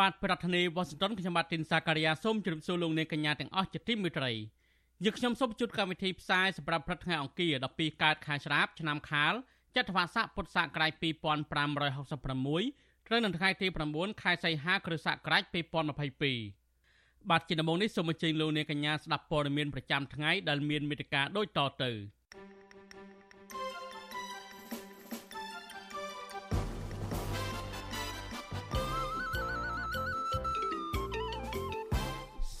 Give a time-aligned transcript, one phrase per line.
[0.00, 4.32] បាទប្រធានាធិបតី Washington ខ្ញុំបាទទីនសាការីយ៉ាសូមជម្រាបសួរលោកអ្នកកញ្ញាទាំងអស់ជាទីមេត្រី
[5.04, 9.34] យើងខ្ញុំសូមជួបកម្មវិធីផ្សាយសម្រាប់ព្រឹកថ្ងៃអង្គារ12កើតខែច្រាបឆ្នាំខាល
[9.76, 15.42] ចត្វាស័កពុទ្ធសករាជ2566ត្រូវនៅថ្ងៃទី9ខែសីហាគ្រិស្តសករាជ
[16.20, 21.92] 2022បាទជាដំបូងនេះសូមអញ្ជើញលោកអ្នកកញ្ញាស្ដាប់ព័ត៌មានប្រចាំថ្ងៃដែលមានមេត្តាដូចតទៅ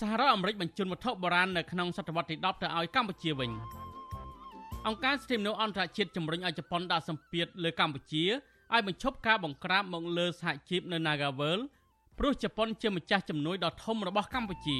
[0.00, 3.50] សហរដ្ឋអាមេរិកបញ្ជូនវត្ថុបុរាណនៅក្នុងសតវត្សទី10ទៅឲ្យកម្ពុជាវិញ
[4.86, 8.24] អង្គការសិទ្ធិមនុស្សអន្តរជាតិជំរុញឲ្យជប៉ុនដាក់សម្ពាធលើកម្ពុជា
[8.72, 11.60] ឲ្យបញ្ឈប់ការបង្ក្រាបមកលើសហជីពនៅ Nagavel
[12.18, 14.78] ព្រោះជប៉ុនជាម្ចាស់ជំនួយដ៏ធំរបស់កម្ពុជា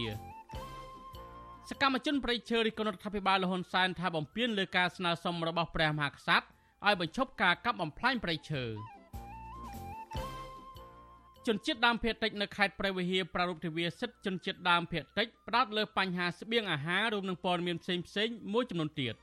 [1.69, 6.47] សកម្មជនប្រៃឈើរិះគន់រដ្ឋាភិបាលលហ៊ុនសែនថាបំពានលើការស្នើសុំរបស់ព្រះមហាក្សត្រ
[6.87, 8.65] ឲ្យបញ្ឈប់ការកាប់បំផ្លាញប្រៃឈើ
[11.51, 19.15] ជនជាតិដើមភាគតិចនៅខេត្តព្រះវិហារប្រារព្ធទិវាសិទ្ធិជនជាតិដើមភាគតិចផ្ដោតលើបញ្ហាស្បៀងអាហាររួមនឹងព័ត៌មានផ្សេងផ្សេងមួយចំនួនទៀត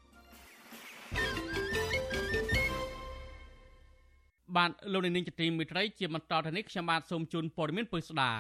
[4.56, 8.31] បាទលោកនាងជាទីមេត្រីជាបន្តទៅនេះខ្ញុំបាទសូមជូនព័ត៌មានពិស្ដា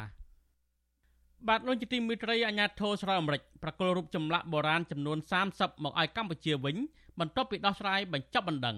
[1.47, 5.17] បាទលោកជាទីមេត្រីអាញាធរស្រុកអាមេរិកប្រកល់រូបចម្លាក់បុរាណចំនួន
[5.51, 6.75] 30មកឲ្យកម្ពុជាវិញ
[7.19, 8.77] បន្ទាប់ពីដោះស្រាយបញ្ចប់បណ្ដឹង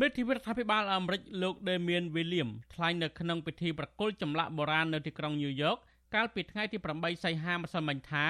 [0.00, 5.76] មេធាវីរដ្ឋាភិបាលអាមេរិកលោក Damian William ថ្លែងនៅក្នុងពិធីប្រគល់ចម្លាក់បុរាណនៅទីក្រុងញូវយ៉ក
[6.14, 8.24] កាលពីថ្ងៃទី8សីហាម្សិលមិញថា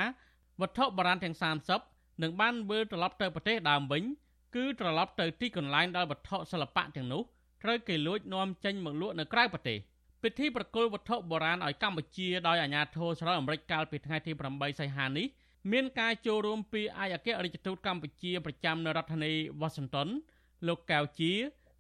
[0.60, 1.36] វត្ថុបុរាណទាំង
[1.78, 4.02] 30នឹងបានវិលត្រឡប់ទៅប្រទេសដើមវិញ
[4.56, 7.22] គឺត្រឡប់ទៅទីកន្លែងដែលវត្ថុសិល្បៈទាំងនោះ
[7.62, 9.78] ត្រូវគេលួចនាំចេញមកលក់នៅក្រៅប្រទេស
[10.22, 15.26] ពិធីប្រគល់វត្ថុបុរាណឲ្យកម្ពុជាដោយអាជ្ញាធរសហរដ្ឋអាមេរិកកាលពីថ្ងៃទី8សីហានេះ
[15.72, 20.08] មានការចូលរួមពីឯកអគ្គរដ្ឋទូតកម្ពុជាប្រចាំនៅរដ្ឋធានី Washington
[20.66, 21.32] លោកកៅជា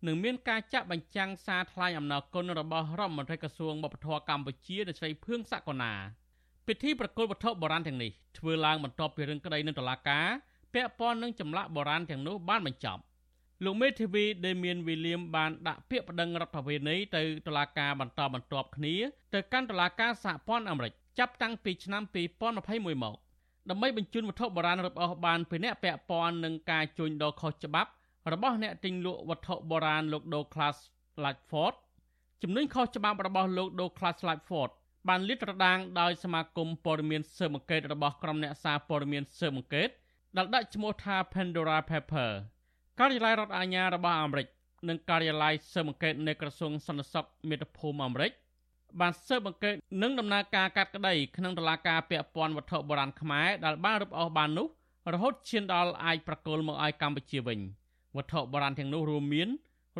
[0.04, 5.92] នឹងមានការចាក់បញ្ចាំងសារថ្លែងអំណរគុណរបស់រដ្ឋមន្ត្រីក្រសួងវប្បធម៌កម្ពុជាលោកស្រីភឿងសកលណា
[6.66, 10.26] ពិធីប្រគល់វត្ថុបុរាណទាំងនេះធ្វើឡើងបន្ទាប់ពីរឿងក្តីនៅតុលាការ
[10.74, 13.00] ពាក់ព័ន្ធនឹងចម្លាក់បុរាណទាំងនោះបានបញ្ចប់
[13.64, 18.94] លោកមេធាវីដេមៀនវីលៀមបានដាក់ពាក្យប្តឹងរដ្ឋាភិបាលទៅតុលាការបន្តបន្ទាប់គ្នា
[19.34, 22.02] ទៅកាន់តុលាការសហព័ន្ធអាមេរិកចាប់តាំងពីឆ្នាំ
[22.52, 23.14] 2021មក
[23.70, 27.90] ដើម្បីបញ្ជូនវត្ថុបុរាណរបស់បានពីអ្នកពាក់ព័ន្ធនឹងការជួញដូរខុសច្បាប់
[28.32, 30.78] របស់អ្នកទិញលក់វត្ថុបុរាណលោក Douglas
[31.24, 31.74] Latford
[32.42, 34.70] ជំនួយខុសច្បាប់របស់លោក Douglas Latford
[35.08, 39.88] បានលាតត្រដាងដោយសមាគមព័ត៌មានស៊ើបអង្កេតរបស់ក្រុមអ្នកសារព័ត៌មានស៊ើបអង្កេត
[40.36, 42.30] ដែលដាក់ឈ្មោះថា Pandora Paper
[42.98, 44.46] ការិយាល័យរដ្ឋអាជ្ញារបស់អាមេរិក
[44.88, 48.32] និងការិយាល័យស៊ើបអង្កេតនៃក្រសួងសន្តិសុខមាតុភូមិអាមេរិក
[49.00, 54.66] បានស៊ើបអង្កេតនិងដំណើរការកាត់ក្តីក្នុងតុលាការពាក់ព័ន្ធវត្ថុបុរាណខ្មែរដែលបានរឹបអូសបាននោះ
[55.12, 57.60] រហូតឈានដល់អាចប្រកល់មកឲ្យកម្ពុជាវិញ។
[58.16, 59.48] វត្ថុបុរាណទាំងនោះរួមមាន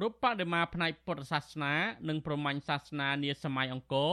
[0.01, 1.75] រូបបដិមាផ្នែកពុទ្ធសាសនា
[2.09, 4.13] និងព្រហ្មញ្ញសាសនានាសម័យអង្គរ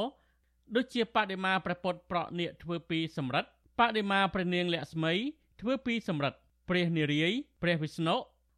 [0.75, 3.49] ដូចជាបដិមាព្រះពុទ្ធប្រក់នាគធ្វើពីសំរិទ្ធ
[3.79, 5.13] បដិមាព្រះនាងលក្ស្មី
[5.61, 8.15] ធ្វើពីសំរិទ្ធព្រះនារាយណ៍ព្រះវិស្ណុ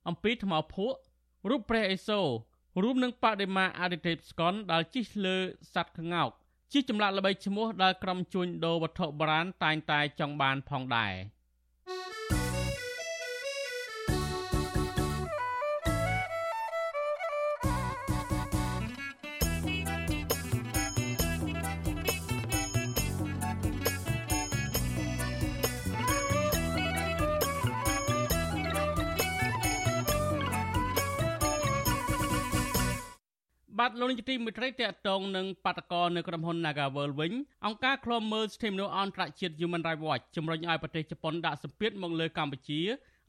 [0.07, 0.97] អំពីថ្មភក់
[1.49, 2.27] រូបព្រះអេសូរ
[2.83, 5.37] រួមនឹងបដិមាអតិទេពស្កុនដែលជិះលើ
[5.73, 6.29] សត្វក្ងោក
[6.71, 11.13] ជាចម្លាក់ល្បីឈ្មោះដែលក្រុមជួញដូរវត្ថុបុរាណតែងតែចង់បានផងដែរ។
[33.99, 37.33] លោកនាយកទីមេត្រីតកតងនឹងបាតកោនៅក្រុមហ៊ុន Nagavel វិញ
[37.65, 42.81] អង្គការឃ្លាំមើលសិទ្ធិមនុស្សអន្តរជាតិ Human Rights Watch ជំរុញឲ្យប្រទេសជប៉ុនដាក់សម្ពាធមកលើកម្ពុជា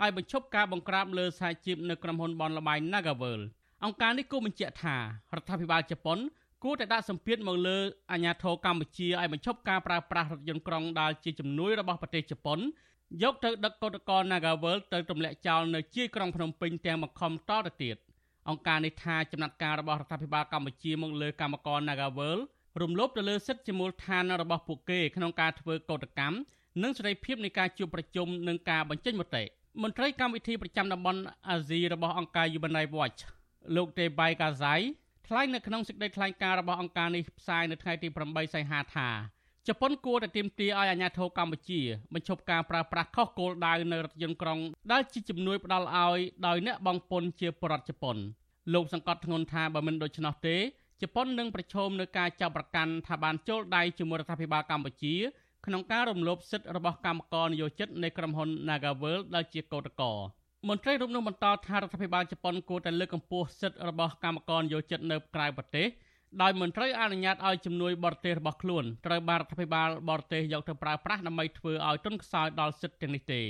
[0.02, 3.40] ឲ្យបញ្ឈប់ការបង្ក្រាបលើសហជីពនៅក្រុមហ៊ុនបនលបែង Nagavel
[3.84, 5.00] អង្គការនេះគូបញ្ជាក់ថារ
[5.40, 6.18] ដ្ឋាភិបាលជប៉ុន
[6.64, 7.78] គួរតែដាក់សម្ពាធមកលើ
[8.12, 12.58] អាជ្ញាធរកម្ពុជាឲ្យបញ្ឈប់ការប្រើប្រាស់រថយន្តក្រុងដែលជាជំនួយរបស់ប្រទេសជប៉ុន
[13.22, 17.96] យកទៅដឹកកោតក្រ Nagavel ទៅទម្លាក់ចោលនៅជាយក្រុងភ្នំពេញទាំងបង្ខំតទៅទៀត
[18.48, 22.38] អង្គការនេះថាចំណាត់ការរបស់រដ្ឋាភិបាលកម្ពុជាមកលើកម្មករ Nagavel
[22.82, 26.36] រំលោភទៅលើសិទ្ធិជាមូលដ្ឋានរបស់ពួកគេក្នុងការធ្វើកោតកម្ម
[26.82, 29.44] និងសេរីភាពនៃការជួបប្រជុំនិងការបញ្ចេញមតិ
[29.82, 33.18] មន្ត្រីកម្មវិធីប្រចាំតំបន់អាស៊ីរបស់អង្គការ Human Rights Watch
[33.76, 34.80] លោក Tebay Kazai
[35.26, 39.08] ថ្លែងនៅក្នុងសេចក្តីថ្លែងការណ៍របស់អង្គការនេះផ្សាយនៅថ្ងៃទី8សីហាថា
[39.68, 41.80] ជប៉ុនគួរតែទាមទារឲ្យអាជ្ញាធរកម្ពុជា
[42.14, 44.58] បញ្ឈប់ការប្រើប្រាស់ខុសគោលដៅនៅរថយន្តក្រុង
[44.92, 48.16] ដែលជាជំនួយផ្ដល់ឲ្យដោយអ្នកបង់ពន្ធជាប្រដ្ឋជប៉ុន
[48.74, 50.56] លោកសង្កត់ធ្ងន់ថាបើមិនដូច្នោះទេ
[51.02, 55.14] ជប៉ុននឹងប្រឈមនឹងការចាប់ប្រកាន់ថាបានចូលដៃជាមួយរដ្ឋាភិបាលកម្ពុជា
[55.66, 60.10] ក្នុងការរំលោភសិទ្ធិរបស់កម្មករនិយោជិតនៃក្រុមហ៊ុន Nagavel ដែលជាកោតក្រ
[60.68, 65.86] មន្ត្រីរូបនោះបន្តថារដ្ឋាភិបាលជប៉ុនគួរតែលើកកម្ពស់សិទ្ធិរបស់កម្មករនិយោជិតនៅក្រៅប្រទេស
[66.42, 73.42] ដោយមិនត្រូវអនុញ្ញាតឲ្យជំនួយបរទេសរបស់ខ្លួនត្រូវបានរដ្ឋាភិបាលបរទេសយកទៅប្រើប្រាស់ដើម្បីធ្វើឲ្យទុនខ្សោយដល់សិទ្ធិទាំងនេះទេ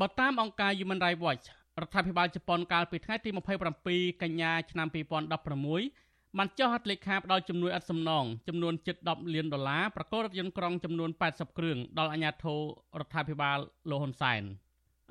[0.00, 1.44] បើតាមអង្គការ Human Rights Watch
[1.80, 3.30] រដ្ឋាភិបាលជប៉ុនកាលពីថ្ងៃទី
[3.76, 12.60] 27កញ្ញាឆ្នាំ2016បានចុះហត្ថលេខាផ្ដល់ជំនួយឥតសំណងចំនួនជិត10លានដុល្លារប្រកបរថយន្តក្រុងចំនួន80គ្រឿងដល់អាជ្ញាធរ
[13.00, 13.58] រដ្ឋាភិបាល
[13.90, 14.42] លោកហ៊ុនសែន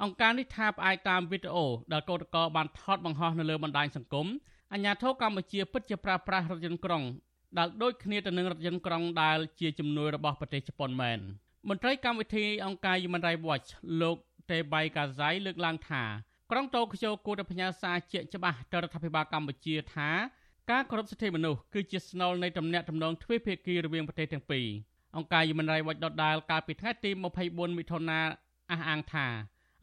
[0.04, 4.28] អង្គការនេះថាផ្អែកតាមវីដេអូដែលកោតក្របានថតបង្ហោះនៅលើបណ្ដាញសង្គម
[4.74, 7.04] អាញាធរកម្ពុជាពិតជាប្រើប្រាស់រថយន្តក្រុង
[7.58, 11.20] ដែលដូចគ្នាទៅនឹងរថយន្តក្រុងដែលជាជំនួយរបស់ប្រទេសជប៉ុនមែន
[11.70, 13.68] មន្ត្រីកម្មវិធីអង្គការ Human Rights Watch
[14.02, 14.18] លោក
[14.52, 16.04] តេបៃកាហ្សៃលើកឡើងថា
[16.52, 20.10] ក្រុងតូក្យូគួរតែផ្ញើសារជាក់ច្បាស់ទៅរដ្ឋាភិបាលកម្ពុជាថា
[20.72, 24.68] ការគោរពសិទ្ធិមនុស្សគឺជាស្នូលនៃទំនាក់ទំនងទ្វេភាគីរវាងប្រទេសទាំងពីរ
[25.16, 27.12] អង្គការ Human Rights Watch ដដែលកាលពីថ្ងៃទី
[27.46, 28.20] 24មិថុនា
[28.72, 29.28] អះអាងថា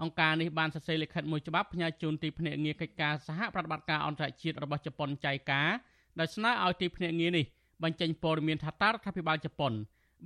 [0.03, 5.71] អង្គការនេះបានសរសេរលិខិតមួយច្បាប់ផ្ញើជូនទីភ្នាក់ងារកិច្ចការសហប្រតិបត្តិការអន្តរជាតិរបស់ជប៉ុនចៃការ
[6.19, 7.45] ដែលស្នើឲ្យទីភ្នាក់ងារនេះ
[7.83, 9.73] បញ្ចេញព័ត៌មានថាតើរដ្ឋាភិបាលជប៉ុន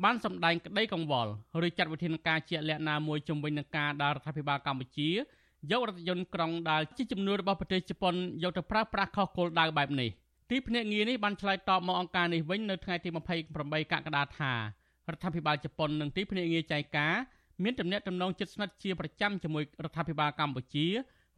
[0.05, 1.31] បានសម្ដែងក្តីកង្វល់
[1.67, 5.11] ឬចាត់វិធានការជាក់លាក់ណាមួយជំវិញនឹងការដែលរដ្ឋាភិបាលកម្ពុជា
[5.71, 10.11] យករថយន្តក្រុងដែលជាជំនួយរបស់ប្រទេសជប៉ុនយកទៅប្រើប្រាស់ខុសគោលដៅបែបនេះ
[10.51, 13.09] ទីភ្នាក់ងារនេះបានឆ្លើយតបមកអង្គការនេះវិញនៅថ្ងៃទី
[13.51, 14.59] 28កក្កដាថារ
[15.17, 17.15] ដ្ឋាភិបាលជប៉ុននិងទីភ្នាក់ងារចៃការ
[17.65, 20.87] មានទំនាក់ទំនងជិតស្និទ្ធជាប្រចាំជាមួយរដ្ឋាភិបាលកម្ពុជា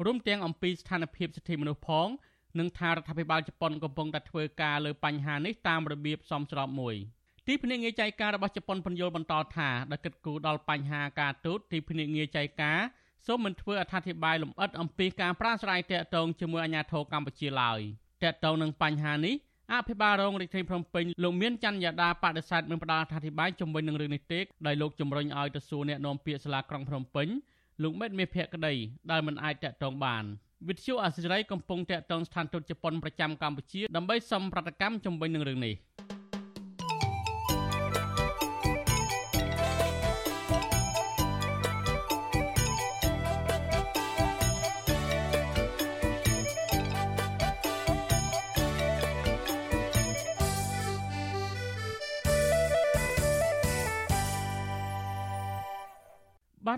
[0.04, 2.08] រួមទាំងអំពីស្ថានភាពសិទ្ធិមនុស្សផង
[2.58, 6.94] និងថារដ្ឋាភិបាលជប៉ុនកំពុងតែធ្វើការលើបញ្ហានេះតាមរបៀបសមស្របមួយ
[7.46, 12.78] ទីភ្នាក់ងារចៃការរបស់ជប៉ុនពន្យល់បន្តថាដែលគិតគូរដល់បញ្ហាការទូតទីភ្នាក់ងារចៃការ
[13.26, 17.80] សូមមិនធ្វើអត្ថាធិប្បាយលម្អិតអំពីការប្រាស្រ័យទាក់ទងជាមួយអាជ្ញាធរកម្ពុជាឡើយ
[18.22, 19.34] ទាក់ទងនឹងបញ្ហានេះ
[19.70, 27.28] អភិបាលរងរាជធានីភ្នំពេញលោកមានច័ន្ទយ៉ាដាបដិសេធមិនផ្ដល់អធិប្បាយជំវិញនឹងរឿងនេះទេដោយលោកជំរុញឲ្យទៅសួរអ្នកនាំពាក្យសាលាក្រុងភ្នំពេញ
[27.82, 28.74] លោកមេតមេភក្តី
[29.10, 30.24] ដែលមិនអាចតាក់ទងបាន
[30.68, 35.74] វិទ្យុអសិរ័យកំពុងតាក់ទងស្ថានទូតជប៉ុនប្រចាំកម្ពុជាដើម្បីសំប្រតិកម្មជំវិញនឹងរឿងនេះ។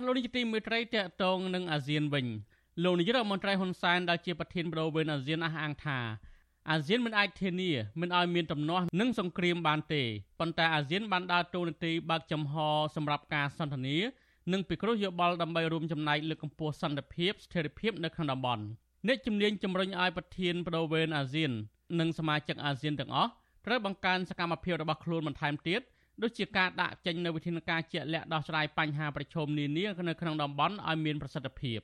[0.06, 2.26] លោកនាយកទីមេត្រីតកតងនឹងអាស៊ានវិញ
[2.84, 5.98] លោកនាយករដ្ឋមន្ត្រីហ៊ុនសែនដែលជាប្រធានបដូវវេនអាស៊ានអះអាងថា
[6.70, 7.70] អាស៊ានមិនអាចធានា
[8.00, 10.02] មិនឲ្យមានទំនាស់និងសង្គ្រាមបានទេ
[10.40, 12.54] ប៉ុន្តែអាស៊ានបានដើរតួនាទីបើកចំហ
[12.96, 13.96] សម្រាប់ការសន្ទនា
[14.52, 18.64] និងពិគ្រោះយោបល់ដើម្បីរួមចំណែកលើកកម្ពស់សន្តិភាពស្ថិរភាពនៅក្នុងតំបន់
[19.06, 21.50] អ្នកជំនាញជំរុញឲ្យប្រធានបដូវវេនអាស៊ាន
[22.00, 23.30] និងសមាជិកអាស៊ានទាំងអស់
[23.66, 25.80] ត្រូវបង្កើនសកម្មភាពរបស់ខ្លួនបន្ថែមទៀត
[26.22, 31.78] ដូចជាការដាក់ចេញនូវវិធានការជាក់លាក់ដោះស្រាយបញ្ហាប្រឈមនានានៅក្នុងតំបន់ឲ្យមានប្រសិទ្ធភាព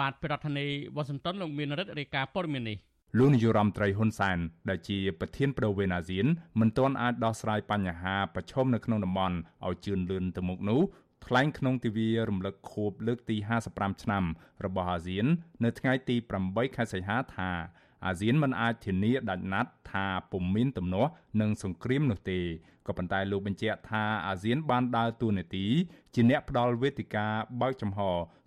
[0.00, 2.78] បាទប្រធានាធិបតីវ៉ាស៊ីនតោនលោកមានរិទ្ធរាយការណ៍ព័ត៌មាននេះ
[3.18, 4.38] លោកនាយរដ្ឋមន្ត្រីហ៊ុនសែន
[4.68, 6.26] ដែលជាប្រធានប្រវេណអាស៊ាន
[6.60, 10.80] មិនទាន់អាចដោះស្រាយបញ្ហាប្រឈមនៅក្នុងតំបន់ឲ្យជឿនលឿនទៅមុខនោះ
[11.26, 13.36] ថ្លែងក្នុងទិវារំលឹកខួបលើកទី
[13.70, 14.24] 55ឆ្នាំ
[14.64, 15.26] របស់អាស៊ាន
[15.64, 16.16] នៅថ្ងៃទី
[16.46, 17.50] 8ខែសីហាថា
[18.06, 22.40] អាស៊ានមិនអាចធានាដាច់ណាត់ថាពុំមានទំនាស់និងសង្គ្រាមនោះទេ
[22.86, 25.66] ក៏ប៉ុន្តែលោកបញ្ជាក់ថាអាស៊ានបានដើរតួនាទី
[26.14, 27.26] ជាអ្នកផ្ដល់វេទិកា
[27.60, 28.00] បើកចំហ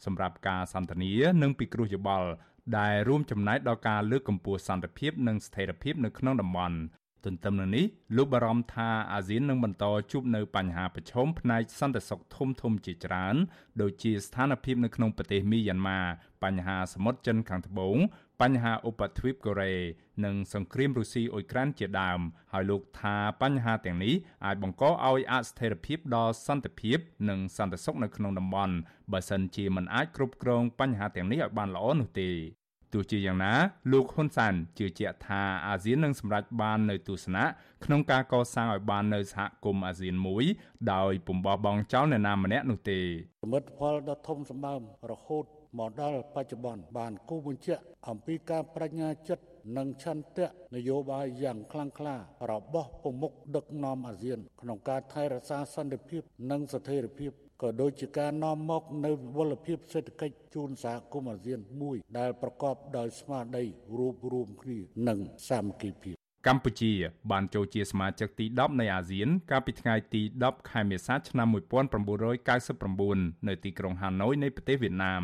[0.06, 2.30] សម្រាប់ការសន្ទនានិងពិគ្រោះយោបល់
[2.78, 6.78] ដែលរួមចំណែកដល់ការលើកកម្ពស់សន្តិភាពនិងស្ថិរភាពនៅក្នុងតំបន់
[7.26, 7.86] ទន្ទឹមនឹងនេះ
[8.18, 13.36] លោកបារម្ភថាអាស៊ាននឹងបន្តជួបនៅបញ្ហាប្រឈមផ្នែកសន្តិសុខធំធំជាច្រើន
[13.82, 16.00] ដូចជាស្ថានភាពនៅក្នុងប្រទេសមីយ៉ាន់ម៉ា
[16.44, 17.98] បញ្ហាសមុទ្រចិនខាងត្បូង
[18.42, 19.74] បញ្ហាឧបទ្វីបកូរ៉េ
[20.26, 22.20] និងសង្គ្រាមរុស្ស៊ីអ៊ុយក្រែនជាដើម
[22.54, 24.14] ហើយលោកថាបញ្ហាទាំងនេះ
[24.46, 26.98] អាចបង្កឲ្យអស្ថិរភាពដល់សន្តិភាព
[27.30, 28.76] និងសន្តិសុខនៅក្នុងតំបន់
[29.12, 32.30] បើសិនជាមិនអាចគ្រប់គ្រងបញ្ហាទាំងនេះឲ្យបានល្អនោះទេ
[32.94, 33.54] ទោះជាយ៉ាងណា
[33.92, 37.46] លោកហ៊ុនសានជឿជាក់ថាអាស៊ាននឹងសម្រេចបាននៅទស្សនៈ
[37.86, 40.44] ក្នុងការកសាងឲ្យបាននៅសហគមន៍អាស៊ានមួយ
[40.94, 43.04] ដោយពុំបោះបង់ចោលអ្នកណាម្នាក់នោះទេស
[43.54, 44.80] មិទ្ធផលដ៏ធំសម្បើម
[45.12, 45.46] រហូត
[45.78, 49.44] មកដល់បច្ចុប្បន្នបានគូបញ្ជាក់អំពីការបញ្ញាចិត្ត
[49.78, 52.16] និងឆន្ទៈនយោបាយយ៉ាងខ្លាំងក្លា
[52.52, 63.66] របស់ប្រមុខដឹកនាំអាស៊ាន ក្នុងការថែរក្សាសន្តិភាព និងស្ថិរភាពក៏ដូចជាការនាំមកនៅវិវលភាពសេដ្ឋកិច្ចជូនសហគមន៍អាស៊ានមួយ ដែលប្រកបដោយស្មារតី
[63.98, 66.16] រួបរวมគ្នានិងសាមគ្គីភាព
[66.48, 66.92] កម្ពុជា
[67.32, 71.48] បានចូលជាសមាជិកទី10នៃអាស៊ាន កាលពីថ្ងៃទី10ខែមេសាឆ្នាំ
[72.28, 75.24] 1999នៅទីក្រុងហាណូយនៃប្រទេសវៀតណាម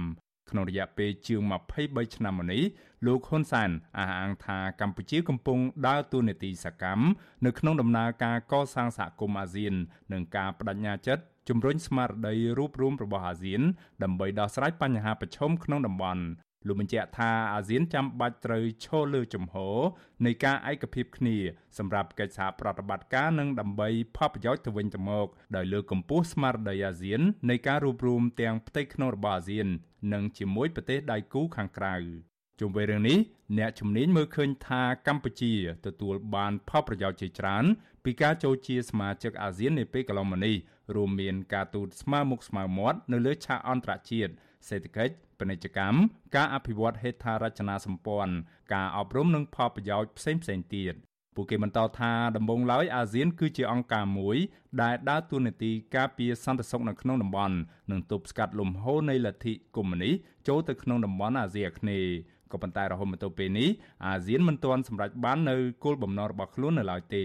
[0.49, 1.41] ក្នុងរយៈពេលជាង
[1.77, 2.63] 23ឆ្នាំមកនេះ
[3.05, 7.05] លោកហ៊ុនសែនអះអាងថាកម្ពុជាកំពុងដើរតួនាទីសកម្ម
[7.45, 9.73] នៅក្នុងដំណើរការកសាងសហគមន៍អាស៊ាន
[10.13, 13.61] និងការបដិញ្ញាចិត្តជំរុញស្មារតីរួបរวมរបស់អាស៊ាន
[14.03, 16.23] ដើម្បីដោះស្រាយបញ្ហាប្រឈមក្នុងតំបន់
[16.67, 19.77] លោកបញ្ជាក់ថាអាស៊ានចាំបាច់ត្រូវឈរលើជំហរ
[20.25, 21.37] នៃការឯកភាពគ្នា
[21.77, 29.67] សម្រាប់កិច្ចសហប្រតិបត្តិការនិងដើម្បីផលប្រយោជន៍ទៅវិញទៅមកដោយលើកកម្ពស់ស្មារតីអាស៊ាននៃការរួបរวมទាំងផ្ទៃក្នុងរបស់អាស៊ាន
[30.13, 31.95] និងជាមួយប្រទេសដៃគូខាងក្រៅ
[32.59, 33.17] ជុំវិញរឿងនេះ
[33.57, 35.53] អ្នកជំនាញមើលឃើញថាកម្ពុជា
[35.85, 37.65] ទទួលបានផលប្រយោជន៍ជាច្រើន
[38.03, 40.55] ពីការចូលជាសមាជិកអាស៊ាននាពេលកន្លងមកនេះ
[40.95, 44.31] រួមមានការទូតស្មើមុខស្មើមាត់នៅលើឆាកអន្តរជាតិ
[44.69, 45.97] សេដ្ឋកិច្ចពាណិជ្ជកម្ម
[46.35, 48.33] ការអភិវឌ្ឍហេដ្ឋារចនាសម្ព័ន្ធ
[48.73, 50.95] ការអប់រំនិងផលប្រយោជន៍ផ្សេងផ្សេងទៀត
[51.35, 54.37] ពួកគេបន្តថាដំបូងឡើយអាស៊ាន គឺជាអង្គការមួយ
[54.81, 57.55] ដែលដើរតួនាទីការពារសន្តិសុខនៅក្នុងតំបន់
[57.91, 60.13] និងទប់ស្កាត់លំហូរនៃលទ្ធិកុម្មុយនីស
[60.47, 62.11] ចូលទៅក្នុងតំបន់អាស៊ីអាគ្នេយ៍
[62.51, 63.69] ក៏ប៉ុន្តែរហូតមកទល់ពេលនេះ
[64.05, 67.23] អាស៊ានមិនទាន់សម្រេចបាននៅគោលបំណងរបស់ខ្លួននៅឡើយទេ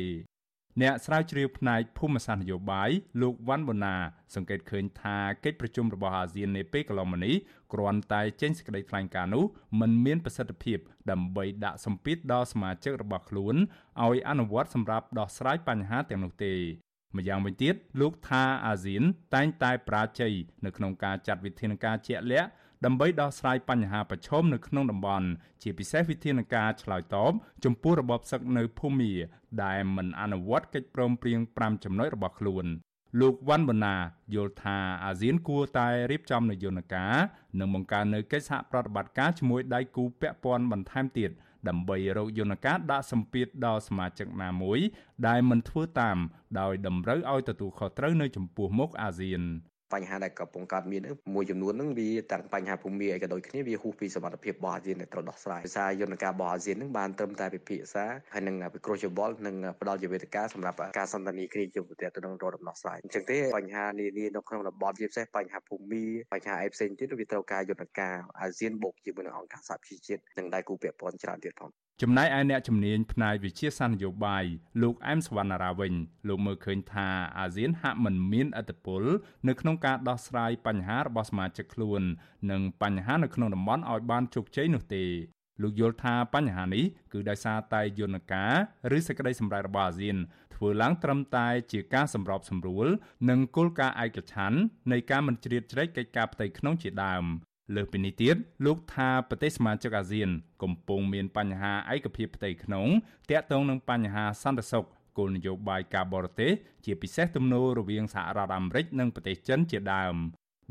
[0.80, 2.90] អ្នកស្រាវជ្រាវផ្នែកភូមិសាស្ត្រនយោបាយ
[3.22, 3.94] លោកវ៉ាន់បូណា
[4.34, 7.34] សង្កេតឃើញថាកិច្ចប្រជុំរបស់អាស៊ាននាពេលកន្លងមកនេះ
[7.72, 9.44] គ្រាន់តែចេញសេចក្តីថ្លែងការណ៍នោះ
[9.80, 10.78] មិនមានប្រសិទ្ធភាព
[11.10, 13.54] ដើម្បីដាក់សម្ពាធដល់សមាជិករបស់ខ្លួន
[14.04, 16.54] ឲ្យអនុវត្តសម្រាប់ដោះស្រាយបញ្ហាទាំងនោះទេ
[17.16, 19.02] ម្យ៉ាងវិញទៀតលោកថាអាស៊ាន
[19.34, 22.48] តែងតែប្រាជ័យនៅក្នុងការចាត់វិធានការជាក់លាក់
[22.84, 25.28] ដើម្បីដោះស្រាយបញ្ហាប្រឈមនៅក្នុងតំបន់
[25.62, 27.32] ជាពិសេសវិធានការឆ្លើយតប
[27.64, 29.12] ចំពោះរបបសឹកនៅភូមា
[29.64, 32.66] ដែលមិនអនុវត្តកិច្ចព្រមព្រៀង5ចំណុចរបស់ខ្លួន
[33.20, 33.96] លោកវ៉ាន់បណា
[34.34, 37.14] យល់ថាអាស៊ានគួរតែរៀបចំនយោបាយការ
[37.58, 41.30] និងបង្កើននៅកិច្ចសហប្រតិបត្តិការជាមួយដៃគូពាក់ព័ន្ធបន្ថែមទៀត
[41.68, 44.78] ដើម្បីរកយន្តការដាក់សម្ពាធដល់សមាជិកណាមួយ
[45.28, 46.18] ដែលមិនធ្វើតាម
[46.60, 49.42] ដោយតម្រូវឲ្យទទួលខុសត្រូវនៅចំពោះមុខអាស៊ាន
[49.94, 71.70] បញ្ហាដែលកំពុងកើតមានហ្នឹងមួយចំនួនហ្នឹងវាទាំងបញ្ហាភូមិអីក៏ដូចគ្នាវាហួសពីសមត្ថភាពរបស់អាស៊ានដែលត្រូវដោះស្រាយភាសាយន្តការរបស់អាស៊ានហ្នឹងបានត្រឹមតែពិភាក្សាហើយនឹងពិគ្រោះយោបល់និងផ្ដល់ជាវេទិកាសម្រាប់ការសន្ទនាគ្នាជាប្រទេសទៅនឹងរកដំណោះស្រាយអញ្ចឹងទេបញ្ហានានានៅក្នុងតំបន់ជាពិសេសបញ្ហាភូមិបញ្ហាអីផ្សេងទៀតវាត្រូវការយន្តការអាស៊ានបូកជាមួយនឹងអង្គការសហជីវជាតិនិងដៃគូពាក់ព័ន្ធច្រើនទៀតផង
[72.04, 74.44] ចំណែកឯអ្នកជំនាញផ្នែកវិជាសាស្ត្រនយោបាយ
[74.82, 75.92] លោកអែមសវណ្ណារាវិញ
[76.28, 79.02] លោកមើលឃើញថាអាស៊ានហាក់មិនមានអធិបុល
[79.48, 82.02] នៅក្នុងការដោះស្រាយបញ្ហារបស់សមាជិកខ្លួន
[82.50, 85.04] និងបញ្ហានៅក្នុងតំបន់ឲ្យបានជោគជ័យនោះទេ
[85.62, 88.52] លោកយល់ថាបញ្ហានេះគឺដោយសារតែយន្តការ
[88.96, 90.16] ឬសេចក្តីសម្រេចរបស់អាស៊ាន
[90.54, 92.86] ធ្វើឡើងត្រឹមតែជាការសម្របសម្រួល
[93.30, 94.58] និងគោលការណ៍ឯកច្ឆន្ទ
[94.92, 97.26] នៃការមិនជ្រៀតជ្រែកកិច្ចការផ្ទៃក្នុងជាដើម
[97.74, 100.28] លើសពីនេះទៀតលោកថាប្រទេសសមាជិកអាស៊ាន
[100.62, 102.86] កំពុងមានបញ្ហាឯកភាពផ្ទៃក្នុង
[103.30, 104.86] ទាក់ទងនឹងបញ្ហាសន្តិសុខ
[105.18, 106.52] គោលនយោបាយការបរទេស
[106.84, 110.16] ជាពិសេសទំនោររវាងសហរដ្ឋអាមេរិកនិងប្រទេសចិនជាដើម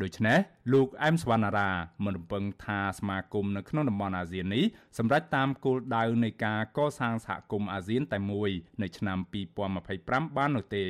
[0.02, 0.40] ដូច្នេះ
[0.74, 1.70] លោកអែមសវណ្ណារា
[2.06, 4.66] មិនរំពឹងថាសមាគមនៅក្នុងតំបន់អាស៊ាននេះ
[4.98, 8.50] សម្រាប់តាមគោលដៅនៃការកសាងសហគមន៍អាស៊ានតែមួយ
[8.82, 9.18] នៅឆ្នាំ
[9.78, 10.86] 2025បាននោះទេ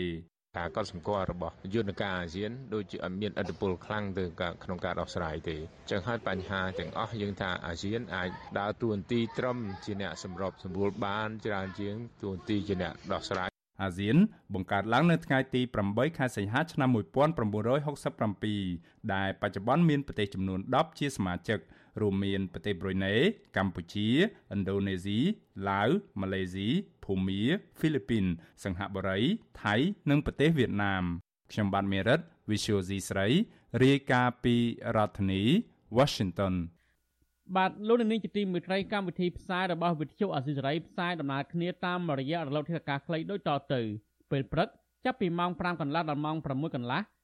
[0.57, 4.23] ការកត់សម្គាល់របស់យន្តការអាស៊ានដូចជាអត់មានឥទ្ធិពលខ្លាំងទៅ
[4.63, 5.57] ក្នុងការដោះស្រាយទេ
[5.91, 8.29] ចឹងហើយបញ្ហាទាំងអស់យើងថាអាស៊ានអាច
[8.59, 13.49] ដើរតួនាទីត្រឹមជាអ្នកសម្របសម្រួលបានច្រើនជាងតួនាទីជាអ្នកដោះស្រាយ
[13.81, 14.17] អាស៊ាន
[14.53, 21.59] បង្កើតឡើងនៅថ្ងៃទី8ខែសីហាឆ្នាំ1967ដែលបច្ចុប្បន្នមានប្រទេសចំនួន10ជាសមាជិក
[21.99, 23.13] រួមមានប្រទេសប្រ៊ុយណេ
[23.57, 24.07] កម្ពុជា
[24.53, 25.19] ឥណ្ឌូនេស៊ី
[25.69, 25.89] ឡាវ
[26.21, 26.67] ម៉ាឡេស៊ី
[27.05, 27.41] ភូមា
[27.77, 28.25] ហ្វីលីពីន
[28.63, 29.19] សិង្ហបុរី
[29.63, 29.75] ថៃ
[30.09, 31.03] និងប្រទេសវៀតណាម
[31.51, 32.19] ខ្ញុំបាទមេរិត
[32.49, 33.27] Visual C ស្រី
[33.83, 34.55] រាយការណ៍ពី
[34.95, 35.41] រដ្ឋធានី
[35.97, 36.53] Washington
[37.55, 43.81] បាទលោកនាងជាទីមេត្រីកម្មវិធីផ្សាយរបស់វិទ្យុអស៊ីសេរីផ្សាយដំណើរគ្នាតាមរយៈរលកធាតុអាកាសខ្លីដូចតទៅ
[44.31, 44.69] ពេលព្រឹក
[45.05, 47.01] ចាប់ពីម៉ោង5កន្លះដល់ម៉ោង6កន្លះ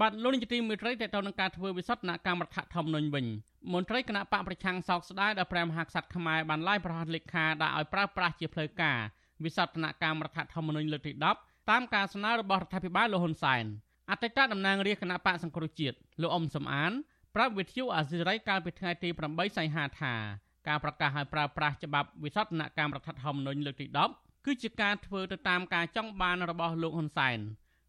[0.00, 3.26] បាទលោកនាយកទីមេត្រីតេតទៅនឹងការធ្វើវិសោធនកម្មរដ្ឋធម្មនុញ្ញវិញ
[3.72, 8.98] មន្ត្រីគណៈបកប្រឆាំងសោកស្ដាយដល់ព្រះមហាក្សត្រខ្មែរបានឡាយប្រកាសលេខាដាក់ឲ្យប្រើប្រាស់ជាផ្លូវការ
[9.44, 13.64] វិសោធនកម្មរដ្ឋធម្មនុញ្ញលើកទី10តាមការស្នើរបស់រដ្ឋាភិបាលលោកហ៊ុនសែន
[14.10, 16.92] អតីតតំណាងរាជគណៈបកសង្គ្រោះជាតិលោកអ៊ុំសំអាន
[17.34, 20.14] ប្រាប់វិទ្យុអាស៊ីសេរីកាលពីថ្ងៃទី8សីហាថា
[20.68, 23.86] ការប្រកាសឲ្យប្រើប្រាស់ច្បាប់វិសោធនកម្មរដ្ឋធម្មនុញ្ញលើកទី
[24.16, 27.38] 10គឺជាការធ្វើទៅតាមការចង់បានរបស់លោកហ៊ុនសែន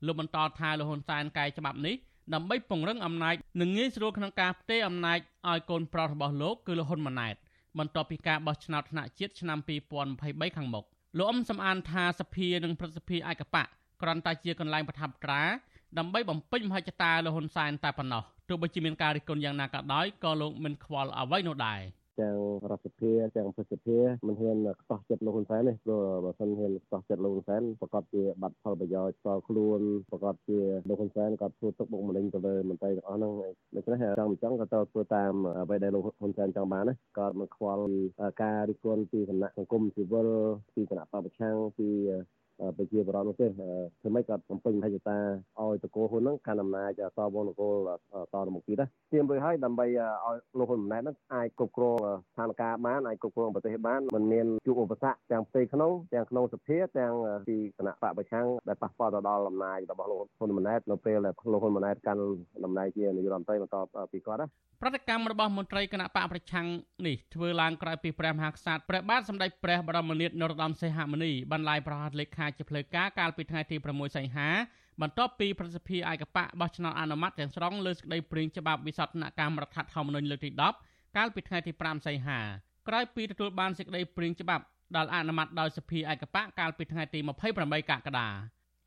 [0.05, 1.95] លោកបន្តថាលោកហ៊ុនសែនកែច្បាប់នេះ
[2.33, 7.35] ដើម្បីពង្រឹងអំណាចនិងងាយស្រួលក្នុងការផ្ទេរអំណាចឲ្យកូនប្រុសរបស់លោកគឺលោកហ៊ុនម៉ាណែត
[7.79, 9.57] បន្ទាប់ពីការបោះឆ្នោតថ្នាក់ជាតិឆ្នាំ
[10.07, 10.85] 2023ខាងមុខ
[11.17, 13.67] លោកអ៊ំសំអានថាសភានិងប្រសិទ្ធិឯកបក
[14.01, 15.41] គ្រាន់តែជាកន្លែងប្រថាប់ត្រា
[15.97, 21.81] ដើម្បីបំពេញមហិច្ឆតាលោកហ៊ុនសែនតែប៉ុណ្ណោះទោះបីជាមានការរិះគន់យ៉ាងណាក៏ដោយក៏លោកមិនខ្វល់អ្វីនោះដែរ
[22.21, 22.37] ទាំង
[22.71, 30.59] រដ្ឋសភាទាំងប្រសិទ្ធិមិនហ៊ានខ្សោះចិត្តលោកហ៊ុនសែនទេព្រោះបើមិនហ៊ានខ្សោះចិត្តលោកហ៊ុនសែនប្រកបជាបាត់ផលប្រយោជន៍ផ្ទាល់ខ្លួនប្រកបជា
[30.89, 33.33] លោកហ៊ុនសែនក៏ធ្វើទុកបុកម្នេញទៅលើមន្ត្រីទាំងអស់ហ្នឹង
[33.75, 37.83] ដូច្នេះចង់មិនចង់ក៏ត្រូវធ្វើតាមអ្វីដែលលោកហ៊ុនសែនចង់បានណាក៏មិនខ្វល់
[38.43, 40.27] ការរិះគន់ពីសំណាក់សង្គមស៊ីវិល
[40.75, 41.89] ពីគណៈបព្វប្រឆាំងពី
[42.77, 45.17] ប្រជាបរតនោះទេធ្វើម៉េចគាត់បំពេញមហិច្ឆតា
[45.59, 47.99] ឲ្យតកោហ៊ុនហ្នឹងកាន់អំណាចតវងនគរត
[48.33, 57.13] ទៅមុខទៀតណាទៀមរួចហើយដើម្បីឲ្យលោកហ៊ុនម៉ាណែតហ្នឹងអាចគ្រប់គ្រងស្ថានភាពបានអាចគ្រប់គ្រងប្រទេសបានមិនមានជួបឧបសគ្គទាំងផ្ទៃក្នុងទាំងក្នុងសភាទាំង
[57.47, 62.21] ពីគណៈបកប្រឆាំងដែលប៉ះពាល់ទៅដល់អំណាចរបស់លោកហ៊ុនម៉ាណែតនៅពេលដែលលោកហ៊ុនម៉ាណែតកាន់
[62.65, 63.75] តំណែងជានាយករដ្ឋមន្ត្រីបន្ត
[64.11, 64.47] ពីគាត់ណា
[64.81, 66.67] ប្រតិកម្មរបស់មន្ត្រីគណៈបកប្រឆាំង
[67.07, 74.49] នេះធ្វើឡើងក្រោយពីព្រះមហាក្សត្រព្រះបាទសម្ដេចព្រះបរមនាថនរោត្តមសីហមុនីបានឡាយប្រកាសលេខាជាផ្លូវការកាលពីថ្ងៃទី6សីហា
[75.01, 80.49] បន្ទាប់ពីប្រសិទ្ធិឯកបៈបោះឆ្នោតអនុម័តទាំងស្រុងលើសេចក្តីព្រាងច្បាប់វិសោធនកម្មរដ្ឋធម្មនុញ្ញលើកទី
[80.83, 82.39] 10កាលពីថ្ងៃទី5សីហា
[82.87, 84.63] ក្រោយពីទទួលបានសេចក្តីព្រាងច្បាប់
[84.95, 87.19] ដែលអនុម័តដោយសភាឯកបៈកាលពីថ្ងៃទី
[87.55, 88.27] 28កក្កដា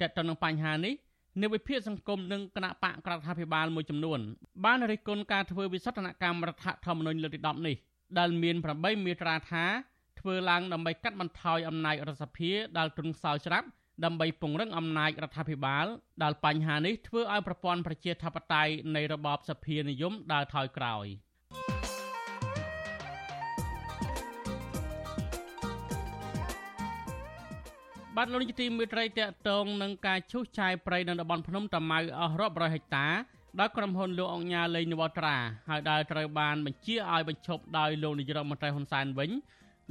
[0.00, 0.94] តើតើនឹងបញ្ហានេះ
[1.40, 4.18] នៃវិភាគសង្គមនិងគណៈបកក្រដ្ឋាភិបាលមួយចំនួន
[4.64, 7.76] បានរិះគន់ការធ្វើវិសោធនកម្មរដ្ឋធម្មនុញ្ញលើកទី10នេះ
[8.18, 9.64] ដែលមាន8មាត្រាថា
[10.22, 13.66] ធ្វើឡើងដើម្បីកាត់បន្ថយអំណាចរដ្ឋសភាដែលទ្រង់សោយច្រាប់
[14.04, 15.86] ដើម្បីពង្រឹងអំណាចរដ្ឋាភិបាល
[16.22, 21.06] ដែលបញ្ហានេះធ្វើឲ្យប្រព័ន្ធប្រជាធិបតេយ្យនៃរបបសភានិយមដើរថយក្រោយ
[28.16, 33.06] បាទលោកនាយកទីមេត្រីតកតងនឹងការឈូសឆាយព្រៃនៅតំបន់ភ្នំតាម៉ៅអស់រាប់រយហិកតា
[33.60, 35.36] ដោយក្រុមហ៊ុនលោកអង្គញាលេងនវត្រា
[35.68, 39.30] ហើយដែលត្រូវបានបញ្ជាឲ្យបញ្ឈប់ដោយលោកនាយរដ្ឋមន្ត្រីហ៊ុនសែនវិញ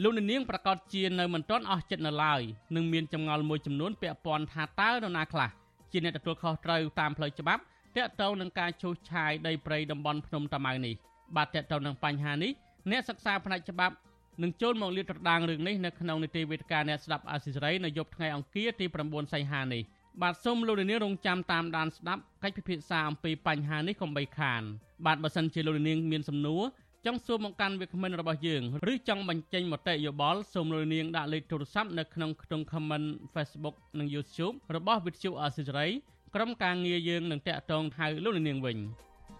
[0.03, 2.41] លោកនាងប្រកាសជានៅមិនទាន់អស់ចិត្តនៅឡើយ
[2.75, 5.49] នឹងមានចម្ងល់មួយចំនួនពាក់ព័ន្ធថាតើនរណាខ្លះ
[5.91, 7.61] ជាអ្នកទទួលខុសត្រូវតាមផ្លូវច្បាប់
[7.97, 10.93] តាក់ទងនឹងការឈូសឆាយដីព្រៃតំបន់ភ្នំតាម៉ៅនេះ
[11.35, 12.51] បាទតាក់ទងនឹងបញ្ហានេះ
[12.91, 13.95] អ្នកសិក្សាផ្នែកច្បាប់
[14.41, 19.83] នឹងចូលមកលាតត្រដាងរឿងនេះនៅក្នុងនីតិវេទិកាអ្នកស្ដាប់អាស៊ីសេរីនៅយប់ថ្ងៃអង្គារទី9សីហានេះ
[20.21, 24.61] បាទសូមលោកនាងរងចាំតាមដានស្ដាប់កិច្ចពិភាក្សាអំពីបញ្ហានេះកុំបីខាន
[25.05, 26.63] បាទបើសិនជាលោកនាងមានសំណួរ
[27.07, 35.89] ចង់សួរមកកាន់វាគ្មិនរបស់យើងឬចង់បញ្ចេញមតិយោបល់សូមលោកនាងដាក់លេខទូរស័ព្ទនៅក្នុងខ្ទង់ comment Facebook និង YouTube របស់ Vithu Asisari
[36.35, 38.77] ក្រុមការងារយើងនឹងតាក់ទងហៅលោកនាងវិញ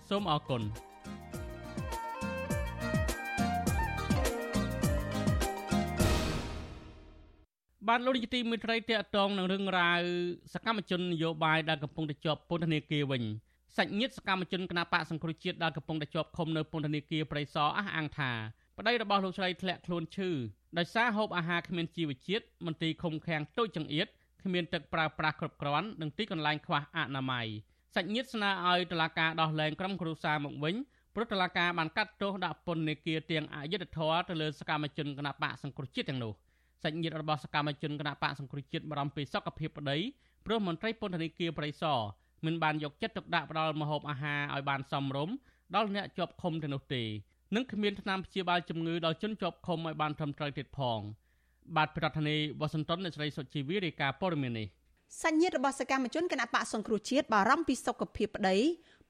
[0.10, 0.62] សូមអរគុណ
[7.88, 10.02] បានលោកនាយទីមេត្រីតាក់ទងនឹងរឿងរ៉ាវ
[10.54, 13.24] សកម្មជននយោបាយដែលកំពុងតែជាប់ពន្ធនាគារវិញ
[13.82, 18.32] សាច់ញាតិសកម្មជនគណបកសង្គ្រោះជាតិដែលកំពុងតែជាប់ឃុំនៅពន្ធនាគារព្រៃសរអះអាងថា
[18.78, 20.30] ប្តីរបស់លោកស្រីធ្លាក់ខ្លួនឈឺ
[20.78, 24.08] ដោយសារហូបអាហារគ្មានជីវជាតិមន្ទីរឃុំឃាំងតូចចង្អៀត
[24.44, 27.48] គ្មានទឹកប្រើប្រាស់គ្រប់គ្រាន់និងទីកន្លែងខ្វះអនាម័យ
[27.96, 30.76] សាច់ញាតិស្នើឲ្យតុលាការដោះលែងក្រុមគ្រួសារមកវិញ
[31.16, 36.34] ព្រោះតុលាការបានកាត់ទោសដាក់ពន្ធនាគារទាំងអយុធធរទៅលើសកម្មជនគណបកសង្គ្រោះជាតិទាំងនោះ
[36.84, 39.98] សាច់ញាតិរបស់សកម្មជនគណបកសង្គ្រោះជាតិបារម្ភពីសុខភាពប្តី
[40.46, 42.00] ព្រោះមន្ត្រីពន្ធនាគារព្រៃសរ
[42.46, 45.36] មិនបានយកចិត្តទុកដាក់ផ្ដល់ម្ហូបអាហារឲ្យបានសមរម្យ
[45.76, 47.04] ដល់អ្នកជាប់ឃុំទាំងនោះទេ
[47.56, 51.00] និងគ្មានថ្នាំព្យាបាលជំងឺដល់ជនជាប់ឃុំឲ្យបានត្រឹមត្រូវទៀតផង
[51.76, 54.68] បាទប្រធានាធិបតីវ៉ាស៊ីនតោនអ្នកស្រីសុជីវីរាយការណ៍ព័ត៌មាននេះ
[55.24, 58.58] សញ្ញាតរបស់សកម្មជនគណៈបកសង្គ្រោះជាតិបារម្ភពីសុខភាពប្តី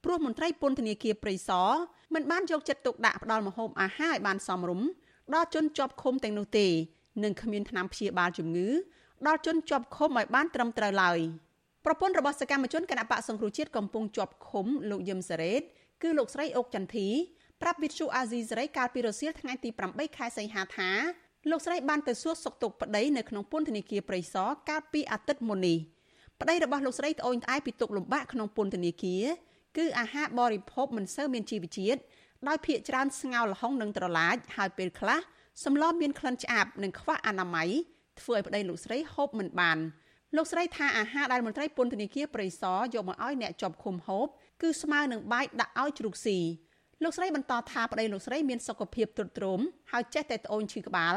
[0.04, 1.70] ព្រោះមន្ត្រីពន្ធនាគារព្រៃសរ
[2.14, 4.88] មិនបានយកចិត្តទុកដាក់ផ្ដល់ម្ហូបអាហារឲ្យបានសមរម្យ
[5.34, 6.66] ដល់ជនជាប់ឃុំទាំងនោះទេ
[7.24, 8.68] និងគ្មានថ្នាំព្យាបាលជំងឺ
[9.26, 11.18] ដល់ជនជាប់ឃុំឲ្យបានត្រឹមត្រូវឡើយ។
[11.86, 15.62] ប្រពន្ធរបស់សកម្មជនគណៈបកសង្គ្រោះជាតិកំពុងជាប់ឃុំលោកយឹមសារ៉េត
[16.02, 17.08] គឺលោកស្រីអុកចន្ទធី
[17.62, 20.90] ប្រាប់វិទ្យុអាស៊ីសេរីកាលពីរសៀលថ្ងៃទី8ខែសីហាថា
[21.50, 25.78] លោកស្រីបានទៅសួរសុខទុក្ខប្តីនៅក្នុងពន្ធនាគារព្រៃសរកាលពីអាទិត្យមុននេះ
[26.40, 29.24] ប្តីរបស់លោកស្រីត្អូញត្អែពីទុក្ខលំបាកក្នុងពន្ធនាគារ
[29.78, 32.00] គឺអាហារបរិភោគមិនសូវមានជីវជាតិ
[32.48, 35.20] ដោយភាកច្រើនស្ងោរល្ហុងនិងត្រឡាចហើយពេលខ្លះ
[35.64, 37.70] សម្លមានក្លិនឆ្អាបនិងខ្វះអនាម័យ
[38.20, 39.78] ធ្វើឲ្យប្តីលោកស្រីហូបមិនបាន។
[40.36, 44.26] លោកស្រីថាអាហារដែលមន្ត្រីពន្ធនាគារព្រៃសរយកមកឲ្យអ្នកជាប់ឃុំហូប
[44.62, 46.38] គឺស្មើនឹងបាយដាក់ឲ្យជ្រូកស៊ី
[47.02, 49.60] លោកស្រីបន្តថាប្តីលោកស្រីមានសុខភាពទ្រុឌទ្រោម
[49.92, 51.14] ហើយចេះតែត្អូញឈឺក្បាល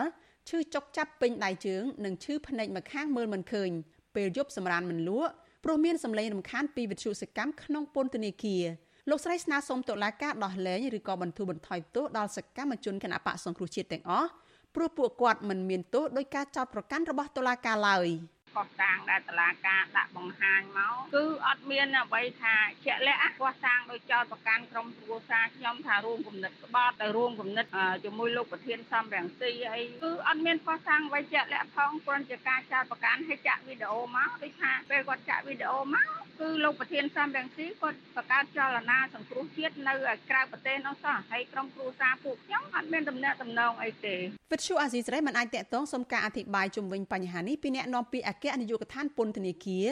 [0.50, 3.70] ឈឺចុកចាប់ពេញដៃជើងនិងឈឺភ្នែកម្ខាងមើលមិនឃើញ
[4.16, 5.32] ពេលយប់សម្រានមិនលក់
[5.64, 8.64] ព្រោះមានសម្លេងរំខានពីវិទ្យុសកម្មក្នុងពន្ធនាគារ
[9.10, 14.30] លោកស្រីស្នើសុំតុលាការដោះលែងឬក៏បន្ធូរបន្ថយទោសដល់សកម្មជនគណបកសង្គ្រោះជាតិទាំងអស់
[14.76, 18.10] ព្រោះពួកគាត់មិនមានទោសដោយការចោទប្រកាន់របស់តុលាការឡើយ។
[18.58, 27.66] កោះតាងដែលតឡាការដាក់បង្ហាញមកគឺអត់មានអ្វីថាជាក់លាក់កោះតាងដោយចោតប្រកាន់ក្រុមគ្រួសារខ្ញុំថារួមគំនិតក្បត់ទៅរួមគំនិត
[28.06, 36.08] ជាមួយលោកប្រធានសំរងស៊ីអីគឺអត់មានកោះតាងអ្វីជាក់លាក់ផងគ្រាន់ជាការចោតប្រកាន់ឲ្យចាក់វីដេអូមកដូចថាពេលគាត់ចាក់វីដេអូមក
[36.40, 39.94] គឺលោកប្រធានសំរងស៊ីគាត់បង្កើតចលនាសង្គ្រោះជាតិនៅ
[40.30, 44.16] ក្រៅប្រទេសនោះសោះហើយក្រុមគ្រួសារពួកខ្ញុំអត់មានដំណាក់ដំណងអីទេ
[44.52, 49.88] វិទ្យុអាស៊ីសេរីមិនអាចតកតងសុំការអធិប្បាយជុំវិញបញ្ហានេះពីអ្នកនាំពាក្យអគ្គនាយកដ្ឋានពន្ធនាគារ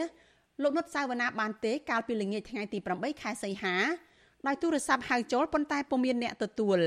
[0.62, 3.76] លោកនុតសាវណ្ណាបានទេកាលពីល្ងាចថ្ងៃទី8ខែសីហា
[4.48, 6.80] ដោយទូរស័ព្ទហៅចូលប៉ុន្តែពុំមានអ្នកទទួល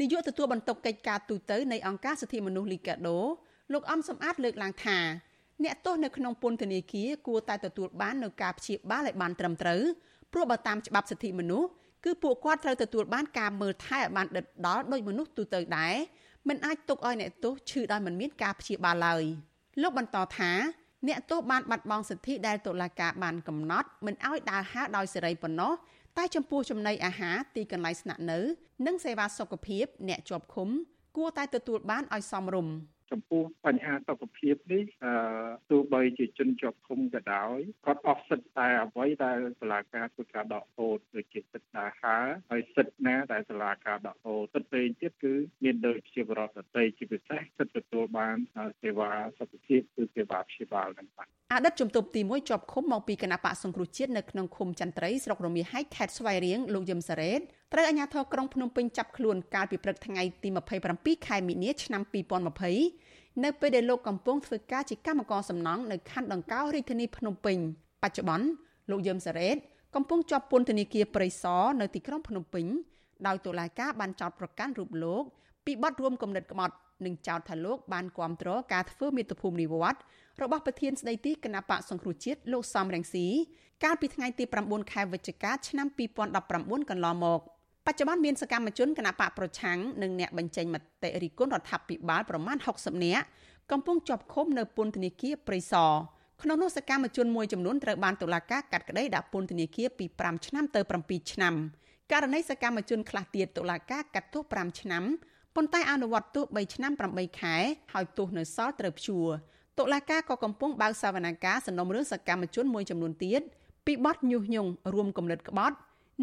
[0.00, 3.18] នាយកទទួលបន្ទុកកិច្ចការទូតនៃអង្គការសិទ្ធិមនុស្សលីកាដូ
[3.72, 4.98] លោកអំសំអាតលើកឡើងថា
[5.64, 9.82] អ្នកទោសនៅក្នុងពន្ធនាគារគួរតែទទួលបាននូវការព្យាបាលឲ្យបានត្រឹមត្រូវ
[10.32, 11.68] ព្រោះបើតាមច្បាប់សិទ្ធិមនុស្ស
[12.04, 15.94] គឺពួកគាត់ត្រូវទទួលបានការមើលថែឲ្យបានដិតដល់ដោយមនុស្សទូទៅដែរ
[16.48, 19.24] មិនអាចទុកឲ្យអ្នកទោសឈឺដោយមិនមានការព្យាបាលឡើយ
[19.82, 20.52] លោកបន្តថា
[21.08, 25.72] អ្នកទោសបានបាត់បង់សិទ្ធិដែលតុលាការបានកំណត់មិនឲ្យដើរហើរដោយសេរីប៉ុណ្ណោះ
[26.18, 28.38] តែចំពោះចំណីអាហារទីកន្លែងស្នាក់នៅ
[28.86, 30.68] និងសេវាសុខភាព អ្នកជាប់ឃុំ
[31.16, 32.74] គួរតែទទួលបានឲ្យសមរម្យ
[33.12, 35.12] ចំពោះបញ្ហាសុខភាពនេះអឺ
[35.70, 42.16] ទោះបីជាជនជាប់ឃុំក៏ដោយគាត់អស់សិទ្ធិតែអ្វីដែលសាលាការធ្វើការដកហូតដូចជាសិទ្ធិដាហា
[42.50, 48.36] ហើយសិទ្ធិណាដែលសាលាការដកហូតសិទ្ធិផ្សេងទៀតគឺមានដូចជាបរិបទតីជាពិសេសសិទ្ធិទទួលបាន
[48.82, 57.40] សេវាសុខភាពគឺសេវាព្យាបាលនឹងបាទអតីតជំទប់ទី1ជាប់ឃុំមកពីគណៈបកសង្គ្រោះជាតិនៅក្នុងឃុំចន្ទ្រីស្រុករមៀហៃខេត្តស្វាយរៀងលោកយឹមសារ៉េត
[57.72, 60.48] ត្រូវអាជ្ញាធរក្រុងភ្នំពេញចាប់ខ្លួនកាលពីព្រឹកថ្ងៃទី
[60.88, 62.02] 27ខែមីនាឆ្នាំ
[62.62, 63.01] 2020
[63.44, 67.58] នៅពេលដែលលោកកំពុងធ្វើការជាកម្មករសំណង់នៅខណ្ឌដង្កោរាជធានីភ្នំពេញ
[68.02, 68.46] បច្ចុប្បន្ន
[68.90, 69.56] លោកយឹមសារ៉េត
[69.94, 72.66] កំពុងជាប់ពន្ធនាគារព្រៃសរនៅទីក្រុងភ្នំពេញ
[73.26, 75.22] ដោយតុលាការបានចោទប្រកាន់រូបលោក
[75.66, 79.98] ពីបទរួមគំនិតក្បត់និងចោទថាលោកបានគ្រប់គ្រងការធ្វើមាតុភូមិនិវត្ត
[80.42, 83.26] របស់ប្រធានស្ដីទីគណៈបកសង្គ្រោះជាតិលោកសំរងស៊ី
[83.84, 85.86] កាលពីថ្ងៃទី9ខែវិច្ឆិកាឆ្នាំ
[86.38, 87.40] 2019កន្លងមក
[87.86, 93.24] បច្ចុប្បន្នមានសកម្មជនគណៈបកប្រឆាំងនិងអ្នកបញ្ចេញមតិរិះគន់រដ្ឋាភិបាលប្រមាណ60នាក់
[93.72, 95.92] កំពុងជាប់ឃុំនៅពន្ធនាគារព្រៃសរ
[96.42, 101.54] ក្នុងនោះសកម្មជនមួយចំនួនត្រូវបានតុលាការកាត់ក្តីដាក់ពន្ធនាគារពី5ឆ្នាំទៅ7ឆ្នាំ
[102.12, 105.04] ករណីសកម្មជនខ្លះទៀតតុលាការកាត់ទោស5ឆ្នាំ
[105.54, 107.56] ប៉ុន្តែអនុវត្តទោស3ឆ្នាំ8ខែ
[107.92, 109.28] ហើយទោសនៅសល់ត្រូវព្យួរ
[109.78, 113.42] តុលាការក៏កំពុងបើកសវនកម្មសំណុំរឿងសកម្មជនមួយចំនួនទៀត
[113.86, 115.76] ពីបទញុះញង់រួមគំនិតក្បត់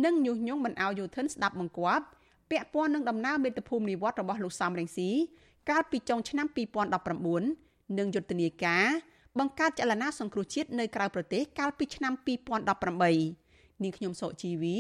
[0.06, 2.06] និងញុះញង់មិនឲ្យយោធិនស្ដាប់បង្គាប់
[2.52, 5.10] ពាក់ព័ន្ធនឹងដំណើរមេត្តាភូមិនិវត្តរបស់លោកសំរងស៊ី
[5.70, 6.48] កាលពីចុងឆ្នាំ
[7.24, 8.86] 2019និងយុទ្ធនាការ
[9.40, 12.14] បង្កើតចលនាសង្គ្រោះជាតិនៅក្រៅប្រទេសកាលពីឆ្នាំ
[12.98, 14.76] 2018នាងខ្ញុំសុជីវី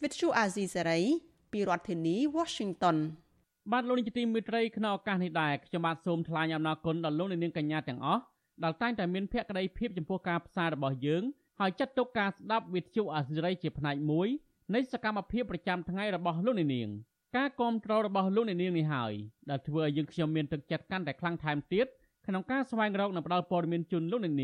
[0.00, 1.04] With Chu Azizi Saray
[1.52, 2.96] ពីរដ្ឋធានី Washington
[3.72, 8.22] បាទលោកនាយកទីមេត្រីក្នុងឱកាសនេះដែរខ្ញុំបាទសូមថ្លែងអំណរគុណដល់លោកនាងកញ្ញាទាំងអស់
[8.64, 11.22] ដែលតែងតែមានភក្ដីភាពចំពោះការផ្សាយរបស់យើង
[11.60, 14.28] ហើយចាត់ទុកការស្ដាប់វិទ្យុអាស៊ីរីជាផ្នែកមួយ
[14.74, 16.88] នៃសកម្មភាពប្រចាំថ្ងៃរបស់លោកនាង
[17.36, 19.12] ការគ្រប់គ្រងរបស់លោកនាងនេះហើយ
[19.50, 21.86] ដែលធ្វើឲ្យយើងខ្ញុំមានទឹកចិត្តកាន់តែខ្លាំងថែមទៀត
[22.26, 24.34] ក្នុងការស្វែងរកនិងផ្តល់ព័ត៌មានជូនលោកនាង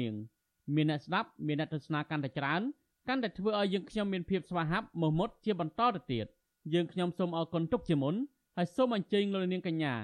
[0.74, 2.60] មានអ្នកស្ដាប់មានអ្នកទស្សនាកាន់តែច្រើន
[3.08, 6.26] កាន់តែធ្វើឲ្យយើងខ្ញុំមានភាពស្វាហាប់មោះមុតជាបន្តទៅទៀត
[6.74, 8.14] យើងខ្ញុំសូមអរគុណទុកជាមុន
[8.56, 9.94] ហើយសូមអញ្ជើញលោកនាងកញ្ញា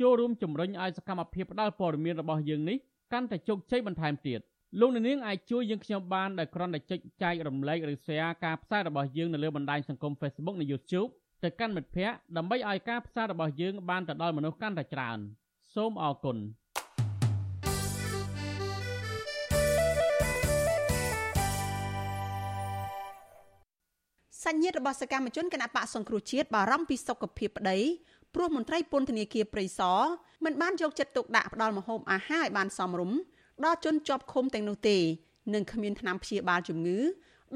[0.00, 2.76] ចូលរួមជំរុញឲ្យសកម្មភាពផ្តល់ព័ត៌មានរបស់យើងនេះ
[3.12, 4.40] កាន់តែជោគជ័យបន្ថែមទៀត
[4.78, 11.10] លោកនាងអាចជួយយើងខ្ញុំបានដោយគ្រាន់តែចុចចែករំលែកឬ share ការផ្សាយរបស់យើងនៅលើបណ្ដាញសង្គម Facebook និង YouTube
[11.44, 15.18] ទៅកាន់មិត្តភ័ក្តិដើម្បីឲ្យការផ្សាយរបស់យើងបានទៅដល់មនុស្សកាន់តែច្រើន
[15.74, 16.36] សូមអរគុណ
[24.44, 27.78] សញ្ញាតរបស់សកម្មជនគណៈបកសង្គ្រោះជាតិបារម្ភពីសុខភាពប្តី
[28.34, 30.00] ព្រោះមន្ត្រីពន្ធនាគារព្រៃសរ
[30.44, 33.18] មិនបានយកចិត្តទុកដាក់ផ្ដល់ម្ហូបអាហារឲ្យបានសមរម្យ
[33.64, 34.98] ដល់ជនជាប់ឃុំទាំងនោះទេ
[35.54, 36.98] និងគ្មានថ្នាំព្យាបាលជំងឺ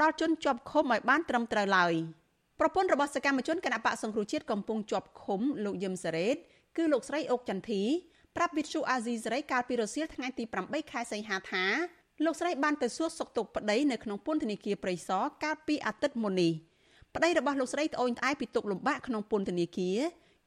[0.00, 1.94] ដល់ជនជាប់ឃុំឲ្យបានត្រឹមត្រូវឡើយ
[2.60, 6.36] ប្រពន្ធរបស់សកម្មជនគណៈបកសង្គ្រោះជាតិកំពុងជាប់ឃុំលោកយឹមសារ៉េត
[6.76, 7.82] គឺលោកស្រីអុកចន្ទធី
[8.36, 11.64] ប្រាប់វិទ្យុអាស៊ីសេរីកាលពីរសៀលថ្ងៃទី8ខែសីហាថា
[12.24, 16.52] លោកស្រីបានទៅសួរសុខទុក្ខប្តីនៅក្នុងពន្ធនាគារព្រៃសរកាលពីអាទិត្យមុននេះ
[17.14, 19.98] ប្តីរបស់លោកស្រីត្អូញត្អែពីទុកលំបាកក្នុងពន្ធនាគារ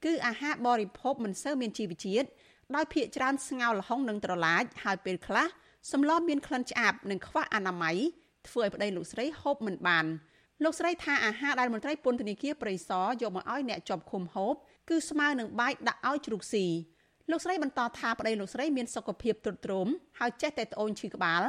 [0.06, 2.28] គឺអាហារបរិភោគមិនសូវមានជីវជាតិ
[2.76, 5.48] ដោយភាកច្រើនស្ងោរល្ហុងនិងត្រឡាចហើយពេលខ្លះ
[5.92, 7.98] សម្លមានក្លិនឆ្អាបនិងខ្វះអនាម័យ
[8.48, 10.06] ធ្វើឲ្យប្តីលោកស្រីហូបមិនបាន
[10.64, 14.54] លោកស្រីថាអាហារដែលមន្ត្រីពន្ធនាគារព្រៃសរយកមកឲ្យអ្នកជាប់ឃុំហូប
[14.90, 16.66] គឺស្មើនឹងបាយដាក់ឲ្យជ្រូកស៊ី
[17.32, 19.88] លោកស្រីបន្តថាប្តីលោកស្រីមានសុខភាពទ្រុឌទ្រោម
[20.20, 21.44] ហើយចេះតែត្អូញឈឺក្បាល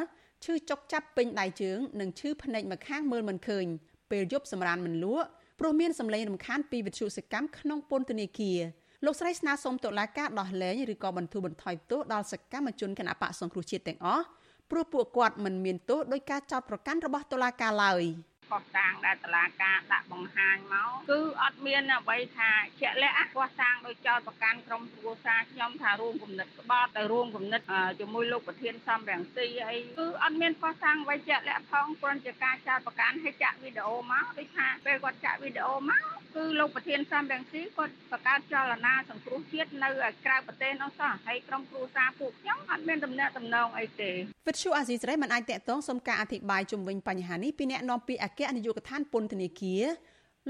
[0.45, 3.67] ឈឺចុកចាប់ពេញដៃជើងនិងឈឺភ្នែកម្ខាងមើលមិនឃើញ
[4.11, 5.27] ពេលយប់សម្រានមិនលក់
[5.61, 8.59] ព្រោះមានសម្លេងរំខានពីវិទ្យុសកម្មក្នុងពន្ធនាគារ
[9.05, 14.25] លោកស្រីស្នើសុំតុលាការដោះលែងឬក៏បន្ធូរបន្ថយទោសដល់សកម្មជនគណបកសង្គ្រោះជាតិទាំងអស់
[14.71, 18.03] ព្រោះពួកគាត់មិនមានទោសដោយការចោទប្រកាន់របស់តុលាការឡើយ។
[18.51, 27.61] ខុសតាងដែលតឡាការដាក់បង្ហាញមកគឺអត់មានអ្វីថាជាក់លាក់ខុសតាងដោយចោតប្រកាន់ក្រុមគ្រួសារខ្ញុំថារួមគំនិតក្បត់ទៅរួមគំនិត
[28.01, 36.03] ជាមួយលោកប្រធានសំរងស៊ីអីគឺអត់មានខុសតាងអ្វីជាក់លាក់ផងគ្រាន់តែការចោតប្រកាន់ឲ្យចាក់វីដេអូមកដូចថាពេលគាត់ចាក់វីដេអូមក
[36.37, 39.89] គឺលោកប្រធានសំរងស៊ីគាត់បង្កើតចលនាសង្គ្រោះជាតិនៅ
[40.25, 44.11] ក្រៅប្រទេសនោះសោះហើយក្រុមគ្រួសារពួកខ្ញុំអត់មានដំណាក់ដំណងអីទេ
[44.49, 49.85] វិទ្យុអាស៊ីសេរីមិនអាចតកតងសុំការអធិប្បាយជុំវិញបញ្ហានេះពីអ្នកនាំពាក្យអគ្គនាយកដ្ឋានពន្ធនាគារ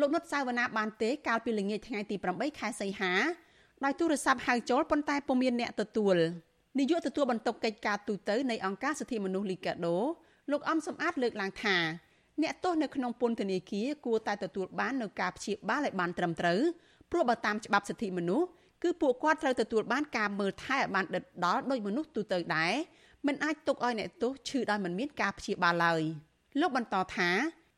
[0.01, 3.13] លោកនុតសាវណ្ណាបានទេកាលពីល្ងាចថ្ងៃទី8ខែសីហា
[3.85, 6.17] ដោយទូរស័ព្ទហៅចូលប៉ុន្តែពុំមានអ្នកទទួល
[6.79, 9.97] នាយកទទួលបន្ទុកកិច្ចការទូតនៃអង្គការសិទ្ធិមនុស្សលីកាដូ
[10.51, 11.77] លោកអំសំអាតលើកឡើងថា
[12.43, 16.61] អ្នកទោសនៅក្នុងពន្ធនាគារគួរតែទទួលបាននូវការព្យាបាលឲ្យបានត្រឹមត្រូវ
[17.11, 18.47] ព្រោះបើតាមច្បាប់សិទ្ធិមនុស្ស
[18.83, 22.73] គឺពួកគាត់ត្រូវទទួលបានការមើលថែឲ្យបានដិតដល់ដោយមនុស្សទូទៅដែរ
[23.27, 26.03] មិនអាចទុកឲ្យអ្នកទោសឈឺដោយមិនមានការព្យាបាលឡើយ
[26.61, 27.31] លោកបន្តថា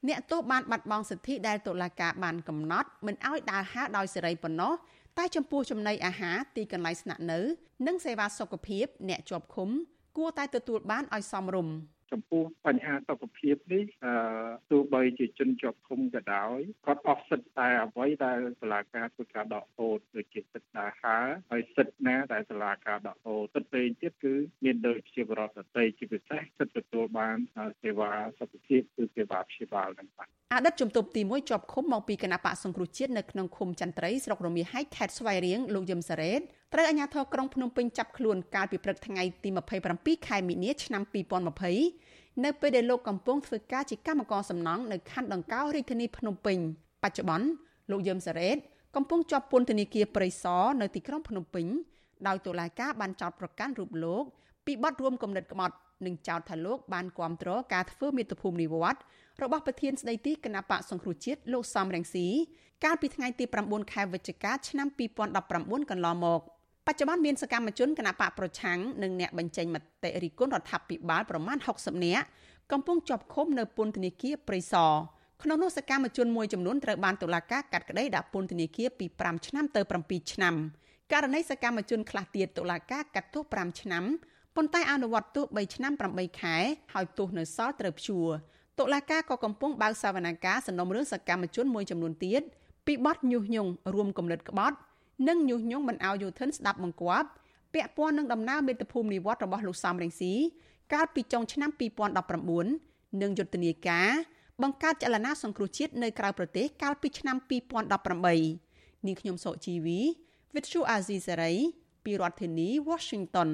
[0.09, 4.73] អ្នកទោសបានបាត់បង់សិទ្ធិដែលតុលាការបានកំណត់មិនឲ្យដើរហើរដោយសេរីប៉ុណ្ណោះ
[5.19, 7.39] តែចំពោះចំណីអាហារទីកន្លែងស្នាក់នៅ
[7.87, 9.69] និងសេវាសុខភាព អ្នកជាប់ឃុំ
[10.17, 11.75] គួរតែទទួលបានឲ្យសមរម្យ
[12.13, 14.15] ចំពោះបញ្ហាសុខភាពនេះអឺ
[14.71, 21.17] ទោះបីជាជនជាប់ឃុំក៏ដោយគាត់អស់សិទ្ធតែអ្វីដែលសាលាការធ្វើការដកហូតដូចជាសិទ្ធិដាហា
[21.51, 27.37] ហើយសិទ្ធិណាដែលសាលាការដកហូតសិទ្ធិផ្សេងទៀតគឺមានដូចជាបរដ្ឋតីជាពិសេសសិទ្ធិទទួលបាន
[27.83, 36.43] សេវាសុខភាពគឺសេវាព្យាបាលនឹងបាទអតីតជំទប់ទី1ជាប់ឃុំមកពីគណៈបកសង្គ្រោះជាតិនៅក្នុងឃុំចន្ទ្រីស្រុករមាសហៃខេត្តស្វាយរៀងលោកយឹមសារ៉េត
[36.73, 39.49] ត្រូវអាជ្ញាធរក្រុងភ្នំពេញចាប់ខ្លួនកាលពីព្រឹកថ្ងៃទី
[39.89, 41.03] 27ខែមីនាឆ្នាំ
[41.73, 46.59] 2020នៅពេលដែលលោកកំពុងធ្វើការជាកម្មករសំណង់នៅខណ្ឌដង្កោរាជធានីភ្នំពេញ
[47.03, 47.49] បច្ចុប្បន្ន
[47.91, 48.57] លោកយឹមសារ៉េត
[48.97, 51.67] កំពុងជាប់ពន្ធនាគារព្រៃសរនៅទីក្រុងភ្នំពេញ
[52.27, 54.25] ដោយតុលាការបានចោទប្រកាន់រូបលោក
[54.67, 55.75] ពីបទរួមគំនិតក្បត់
[56.07, 59.03] និងចោទថាលោកបានគាំទ្រការធ្វើមាតុភូមិនិវត្តន៍
[59.43, 62.27] របស់ប្រធានស្ដីទីគណៈបកសង្គ្រោះជាតិលោកសំរងស៊ី
[62.85, 64.89] កាលពីថ្ងៃទី9ខែវិច្ឆិកាឆ្នាំ
[65.39, 66.43] 2019កន្លងមក
[66.87, 72.25] បច្ចុប្បន្នមានសកម្មជនគណៈបកប្រឆាំងនិងអ្នកបញ្ចេញមតិរិះគន់រដ្ឋាភិបាលប្រមាណ60នាក់
[72.73, 74.93] កំពុងជាប់ឃុំនៅពន្ធនាគារព្រៃសរ
[75.43, 80.55] ក្នុងនោះសកម្មជនមួយចំនួនត្រូវបានតុលាការកាត់ក្តីដាក់ពន្ធនាគារពី5ឆ្នាំទៅ7ឆ្នាំ
[81.13, 84.05] ករណីសកម្មជនខ្លះទៀតតុលាការកាត់ទោស5ឆ្នាំ
[84.57, 86.57] ប៉ុន្តែអនុវត្តទោស3ឆ្នាំ8ខែ
[86.93, 88.29] ហើយទោសនៅសល់ត្រូវព្យួរ
[88.79, 92.43] តុលាការក៏កំពុងបើកសវនកម្មសំណុំរឿងសកម្មជនមួយចំនួនទៀត
[92.87, 94.77] ពីបទញុះញង់រួមគំនិតក្បត់
[95.29, 97.29] និងញុះញង់មិនឲ្យយោធិនស្ដាប់បង្គាប់
[97.75, 100.33] ពាក់ព័ន្ធនឹងដំណើរមេត្តាភូមិនិវត្តរបស់លោកសំរងស៊ី
[100.93, 101.71] កាលពីចុងឆ្នាំ
[102.47, 104.09] 2019និងយុទ្ធនាការ
[104.63, 110.01] បង្កើតចលនាសង្គ្រោះជាតិនៅក្រៅប្រទេសកាលពីឆ្នាំ2018នាងខ្ញុំសុជីវី
[110.55, 111.57] With Chu Azizi Saray
[112.05, 113.51] ពីរដ្ឋធានី Washington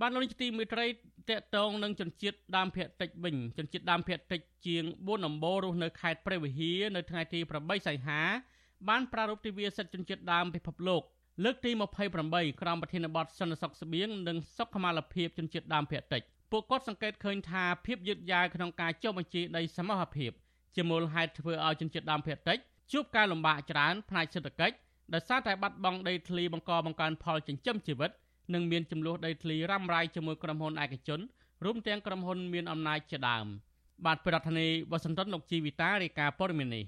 [0.00, 0.86] បានលោកនាយកទីមេត្រី
[1.30, 8.20] តកតងនឹងជនជាតិដើមភាគតិចវិញជនជាតិដើមភាគតិចជាង4ដំបូលរស់នៅខេត្តព្រះវិហារនៅថ្ងៃទី8សីហា
[8.88, 11.02] បានប្រារព្ធទិវាសិទ្ធិជនជាតិដើមពិភពលោក
[11.44, 11.70] លើកទី
[12.16, 20.30] 28ក្រោមប្រធានបទសន្តិសុខស្បៀងនិងសុខុមាលភាពជនជាតិដើមភាគតិចពួកគាត់សង្កេតឃើញថាភាពយឺតយ៉ាវក្នុងការចុះបញ្ជីដីសមរភាព
[20.76, 22.58] ជាមូលហេតុធ្វើឲ្យជនជាតិដើមភាគតិច
[22.92, 24.76] ជួបការលំបាកច្រើនផ្នែកសេដ្ឋកិច្ច
[25.14, 28.10] ដោយសារតែបាត់បង់ដីធ្លីបង្កបង្កើនផលចិញ្ចឹមជីវិត
[28.54, 31.20] និងមានចំនួនដីធ្លីរ៉ាំរ៉ៃជាមួយក្រុមហ៊ុនឯកជន
[31.64, 33.46] រួមទាំងក្រុមហ៊ុនមានអំណាចជាដើម
[34.06, 36.84] បាទប្រធានាធិបតីវ៉ាស៊ីនតោនលោកជីវិតារាយការណ៍ព័ត៌មាននេះ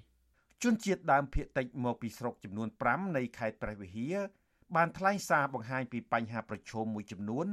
[0.62, 4.16] ជនជាតិដើមភាគតិចមកពីស្រុកចំនួន5នៃខេត្តព្រះវិហារ
[4.76, 7.46] បានថ្លែងសារបង្ហាញពីបញ្ហាប្រឈមមួយចំនួន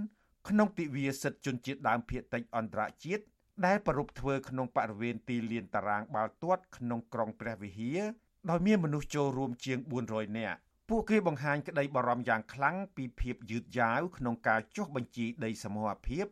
[0.49, 3.23] ក្នុងទិវាសិទ្ធិជនជាតិដើមភាគតិចអន្តរជាតិ
[3.65, 8.01] ដែលប្រពធ្វើក្នុងបរិវេណទីលានតារាងបាល់ទាត់ក្នុងក្រុងព្រះវិហារ
[8.49, 10.57] ដោយមានមនុស្សចូលរួមជាង400នាក់
[10.89, 16.25] ពួកគេបង្ហាញក្តីបារម្ភយ៉ាងខ្លាំងពីភាពយឺតយ៉ាវក្នុងការចុះបញ្ជីដីសមរភាព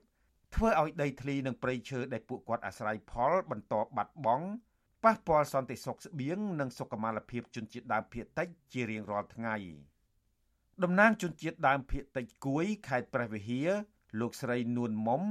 [0.55, 4.47] ធ្វើឲ្យដីធ្លីនិងព្រៃឈើដែលពួកគាត់អាស្រ័យផលបន្តបាត់បង់
[5.03, 9.55] ប៉ះពាល់សន្តិសុខស្បៀងនិងសុខុមាលភាពជនជាតិដើមភាគតិចជារៀងរាល់ថ្ងៃ
[10.83, 13.69] តំណាងជនជាតិដើមភាគតិចគួយខេត្តព្រះវិហារ
[14.19, 15.21] លោកស្រីនួនមុំ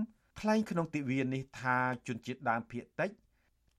[0.41, 3.11] ថ្លែងក្នុងទិវានេះថាជនជាតិដើមភាគតិច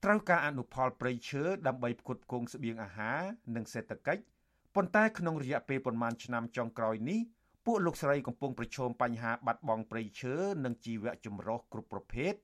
[0.04, 3.20] ត្រូវការអនុផលព្រៃឈើដើម្បីផ្គត់ផ្គង់ស្បៀងអាហារ
[3.54, 4.22] និងសេដ្ឋកិច្ច
[4.74, 7.20] ប៉ុន្តែក្នុងរយៈពេលប្រមាណឆ្នាំចុងក្រោយនេះ
[7.66, 12.34] ពួកលោកស្រីកំពុងប្រឈមបញ្ហាបាត់បង់ព្រៃឈើនិងជីវៈចម្រុះគ្រប់ប្រភេទ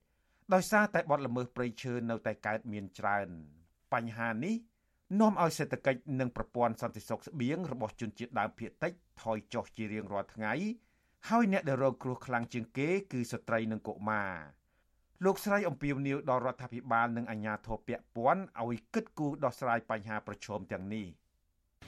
[0.54, 3.28] ដោយសារតែបទល្មើសព្រៃឈើនៅតែកើតមានច្រើន
[3.92, 4.54] បញ្ហានេះ
[5.20, 10.52] នាំឲ្យសេដ្ឋកិច្ចនិងប្រព័ន្ធសន្តិសុខស្បៀងរបស់ជនជាតិដើមភាគតិចថយចុះជារៀងរាល់ថ្ងៃ
[11.28, 14.32] ហើយអ្នកដែលរងគ្រោះខ្លាំងជាងគេគឺស្ត្រីនិងកុមារ
[15.24, 21.06] លោកស្រីអំពីវនីវដល់រដ្ឋាភិបាលនិងអាជ្ញាធរពាក់ព័ន្ធឲ្យគិតគូរដោះស្រាយបញ្ហាប្រឈមទាំងនេះ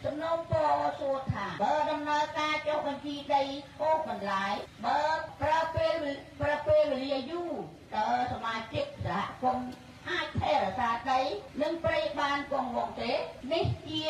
[0.05, 0.69] សំណូមពរ
[1.01, 3.43] សួរថាបើដំណើរការចុះបញ្ជីដី
[3.81, 4.55] អូសបន្លាយ
[4.87, 5.01] បើ
[5.43, 5.97] ប្រើពេល
[6.41, 7.53] ប្រើពេលវេលាយូរ
[7.95, 9.69] តើសមាជិកសហគមន៍
[10.09, 11.21] អាចថែរក្សាដី
[11.63, 13.13] និងព្រៃបានគង់វង្សទេ
[13.53, 14.05] នេះជា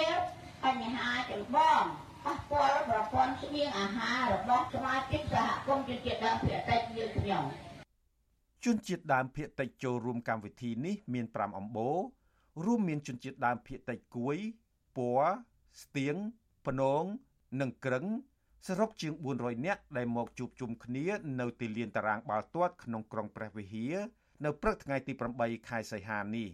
[0.64, 1.82] បញ្ហាចម្បង
[2.24, 7.44] ប៉ះពាល់ប្រព័ន្ធស្បៀងអាហាររបស់សមាជិកសហគមន៍ជនជាតិដើមភាគតិចយើងខ្ញុំ
[8.64, 11.98] ជនជាតិដើមភាគតិចចូលរួមកម្មវិធីនេះមាន5អំបូរ
[12.64, 14.36] រួមមានជនជាតិដើមភាគតិចគួយ
[14.98, 15.22] ពួរ
[15.82, 16.16] ស្ទៀង
[16.66, 17.04] ភ្នង
[17.60, 18.06] និងក្រឹង
[18.66, 21.06] សរុបជាង400នាក់ដែលមកជួបជុំគ្នា
[21.40, 23.94] នៅទីលានតារាងបាល់ទាត់ក្នុងក្រុងព្រះវិហារ
[24.44, 26.48] នៅព្រឹកថ្ងៃទី8ខែសីហានេះ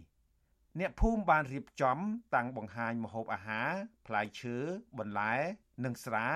[0.79, 1.97] អ្នកភូមិបានរៀបចំ
[2.35, 3.71] តាំងបង្ហាញម្ហូបអាហារ
[4.07, 4.57] ផ្លែឈើ
[4.97, 5.33] បន្លែ
[5.85, 6.27] និងស្រា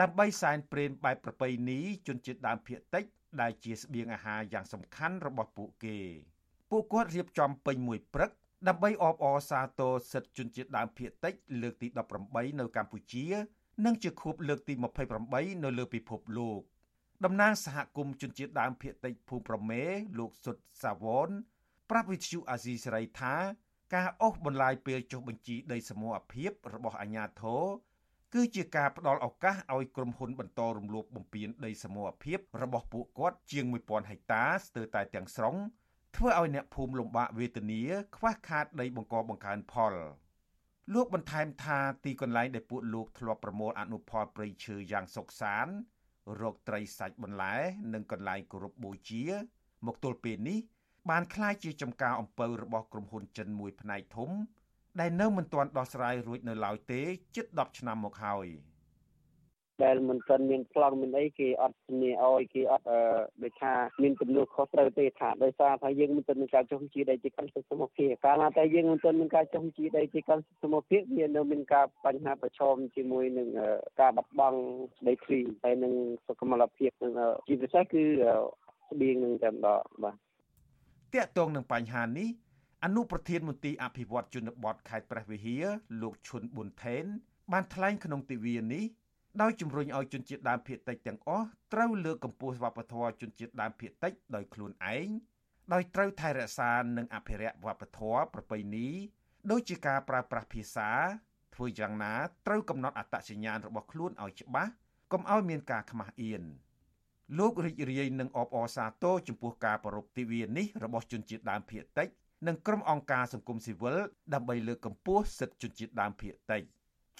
[0.00, 3.04] ដើម្បីសែនព្រេនបែបប្រពៃណីជនជាតិដើមភាគតិច
[3.40, 5.98] ដែលជាស្បៀងអាហារយ៉ាងសំខាន់របស់ពួកគេ
[6.70, 8.30] ពួកគាត់រៀបចំពេញមួយព្រឹក
[8.68, 11.88] ដើម្បីអបអរសាទរសិទ្ធិជនជាតិដើមភាគតិច លើកទី
[12.24, 13.26] 18នៅកម្ពុជា
[13.84, 14.74] និងជាខួបលើកទី
[15.18, 16.60] 28នៅលើពិភពលោក
[17.24, 19.82] តំណាងសហគមន៍ជនជាតិដើមភាគតិចភូប្រមេ
[20.18, 21.28] លោកសុតសាវន
[21.90, 23.34] ប្រាប់វិទ្យុអាស៊ីសេរីថា
[23.94, 27.62] ការអូសបន្លាយពេលចុះបញ្ជីដីសមរភាពរបស់អាជ្ញាធរ
[28.34, 35.56] គឺជាការផ្ដល់ឱកាសឲ្យក្រុមហ៊ុនបន្តរំលោភបំពានដីសមរភាពរបស់ពួកគាត់ជាង1000ហិកតាស្ទើរតែទាំងស្រុង
[36.15, 37.81] ធ្វើឲ្យអ្នកភូមិលំបាកវេទនា
[38.17, 39.93] ខ្វះខាតដីបង្កបង្កើនផល
[40.93, 45.73] លោកបន្ថែមថាទីកន្លែងដែលពួកលោកធ្លាប់ប្រមូលអនុផលព្រៃឈើយ៉ាងសុខសាន្ត
[46.41, 47.55] រកត្រីសាច់បន្លែ
[47.93, 49.23] និងកន្លែងគោរពបូជា
[49.85, 50.59] មកទល់ពេលនេះ
[51.09, 54.29] បានคล้ายជាចំការអំពៅរបស់ក្រុមហ៊ុនចិនមួយផ្នែកធំ
[54.99, 57.01] ដែលនៅមិនទាន់ដោះស្រាយរួចនៅឡើយទេ
[57.35, 58.47] ជិត10ឆ្នាំមកហើយ
[59.84, 62.86] ដែលមិនទាន់មានប្លង់មានអីគេអត់ជំនាញឲ្យគេអត់
[63.42, 73.48] ដូចថាមានចំនួនខុសត្រូវទេថាដោយសារថាយើងមិនទាន់មានការចុះបញ្ជីដីជាកម្មសិទ្ធិសមភាពកាលណាតែយើងមិនទាន់មានការចុះបញ្ជីដីជាកម្មសិទ្ធិសមភាពវានៅមានការបញ្ហាប្រឈមជាមួយនឹង
[74.00, 74.60] ការបាត់បង់
[75.08, 75.92] ដីធ្លីហើយនឹង
[76.26, 77.12] សុខុមាលភាពនឹង
[77.48, 78.04] ជាពិសេសគឺ
[78.90, 80.16] ស្បៀងនឹងតែម្ដងបាទ
[81.14, 82.28] តាក់ទងនឹងបញ្ហានេះ
[82.84, 85.64] អនុប្រធានមន្ទីរអភិវឌ្ឍជនបទខេត្តព្រះវិហារ
[86.02, 87.04] លោកឈុនប៊ុនថេន
[87.52, 88.84] បានថ្លែងក្នុងទិវានេះ
[89.40, 95.08] ដោយជំរុញឲ្យជនជាតិដើមភាគតិចទាំងអស់ត្រូវលើកកម្ពស់វប្បធម៌ជនជាតិដើមភាគតិចដោយខ្លួនឯង
[95.72, 98.88] ដោយត្រូវថែរក្សានិងអភិរក្សវប្បធម៌ប្រពៃណី
[99.50, 100.90] ដូចជាការប្រើប្រាស់ភាសា
[101.54, 102.12] ធ្វើយ៉ាងណា
[102.46, 104.72] ត្រូវកំណត់អត្តសញ្ញាណរបស់ខ្លួនឲ្យច្បាស់
[105.12, 106.42] កុំឲ្យមានការខ្មាស់អៀន
[107.38, 112.08] លោករីករាយនឹងអបអរសាទរចំពោះការប្រពៃទិវានេះរបស់ជនជាតិដើមភាគតិច
[112.46, 113.98] និងក្រុមអង្គការសង្គមស៊ីវិល
[114.34, 116.62] ដើម្បីលើកកម្ពស់សិទ្ធិជនជាតិដើមភាគតិច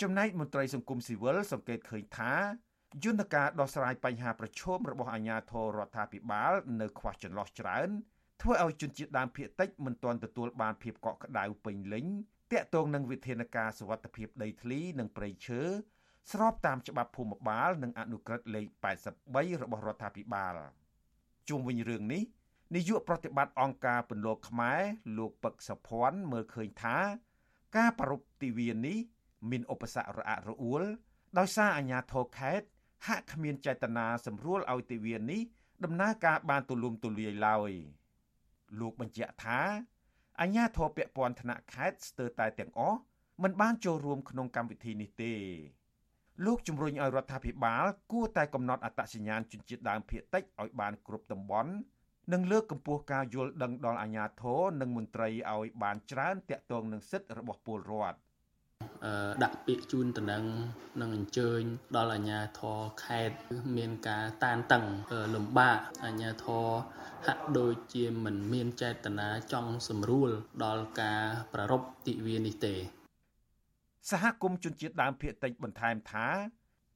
[0.00, 2.32] ចំណែកមន្ត្រីសង្គមស៊ីវិលសង្កេតឃើញថា
[3.04, 7.88] យន្តការដោះស្រាយបញ្ហាប្រឈមរបស់អាជ្ញាធររដ្ឋាភិបាល នៅខ្វះចន្លោះច្រើន
[8.42, 12.06] ធ្វើឲ្យជនជាតិដើមភាគតិចមិនទាន់ទទួលបានភាពកក់ក្ដៅពេញលេញ
[12.52, 15.60] តាក់ទងនឹងវិធានការសវត្ថភាពដីធ្លីនិងព្រៃឈើ
[16.32, 18.66] ស្របតាមច្បាប់ភូមិបាល និងអនុក្រឹត្យលេខ
[19.14, 20.54] 83របស់រដ្ឋាភិបាល
[21.48, 22.22] ជុំវិញរឿងនេះ
[22.74, 24.80] នាយកប្រតិបត្តិអង្គការពន្លកខ្មែរ
[25.18, 26.96] លោកពឹកសុភ័ណ្ឌមើលឃើញថា
[27.76, 28.98] ការប្រពៃទិវានេះ
[29.50, 30.82] មានឧបសគ្គរអាក់រអួល
[31.38, 32.66] ដោយសារអាជ្ញាធរខេត្ត
[33.06, 35.40] ហាក់គ្មានចេតនាសម្រួលឲ្យទិវានេះ
[35.84, 37.70] ដំណើរការបានទូលំទូលាយឡើយ
[38.80, 39.60] លោកបញ្ជាក់ថា
[40.40, 42.98] អាជ្ញាធរពាក់ព័ន្ធថ្នាក់ខេត្តស្ទើរតែទាំងអស់
[43.42, 45.34] មិនបានចូលរួមក្នុងកម្មវិធីនេះទេ
[46.44, 51.72] លោកជំរុញឲ្យរដ្ឋាភិបាលគួរតែកំណត់អត្តសញ្ញាណជនជាតិដើមភាគតិចឲ្យបានគ្រប់តំបន់
[52.32, 58.18] និងលើកកម្ពស់ការយល់ដឹងដល់អាជ្ញាធរនិងមន្ត្រីឲ្យបានច្រើនតាក់ទងនឹងសិទ្ធិរបស់ពលរដ្ឋ
[59.42, 60.44] ដាក់ពាក្យជូនតំណែង
[61.00, 61.62] និងអញ្ជើញ
[61.96, 63.36] ដល់អាជ្ញាធរខេត្ត
[63.76, 64.84] មានការតានតឹង
[65.34, 66.68] លំបាកអាជ្ញាធរ
[67.26, 70.30] ហាក់ដូចជាមិនមានចេតនាចង់សម្រួល
[70.64, 72.74] ដល់ការប្រារព្ធទិវានេះទេ
[74.10, 76.26] សហគមន៍ជនជាតិដើមភាគតិចបន្ថែមថា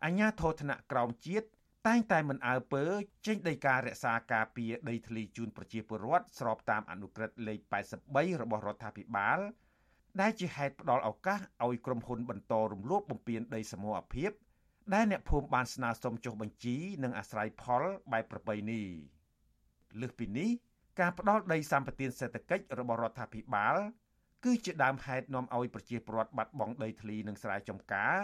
[0.04, 1.46] អាជ្ញាធរថ្នាក់ក្រោមជាតិ
[1.86, 2.84] តែងតែមិនអើពើ
[3.26, 7.58] ចេញដីការក្សាការពារដីធ្លីជូនប្រជាពលរដ្ឋស្របតាមអនុក្រឹត្យលេខ
[8.02, 9.38] 83របស់រដ្ឋាភិបាល
[10.20, 14.30] ដែលជាហេតុផ្ដល់ឱកាសឲ្យក្រុមហ៊ុនបន្តរំលោភបំពានដីសមរភាព
[14.94, 18.82] ដែលអ្នកភូមិបានស្នើសុំចុះបញ្ជីនិងអាស្រ័យផលបែបប្រពៃណី
[20.00, 20.50] លើសពីនេះ
[21.00, 23.76] ការផ្ដល់ដីសម្បត្តិសេដ្ឋកិច្ចរបស់រដ្ឋាភិបាល
[24.44, 28.16] គឺជាដើមហេតុនាំឲ្យប្រជាពលរដ្ឋបាត់បង់ដីធ្លីនិងស្រែចម្ការ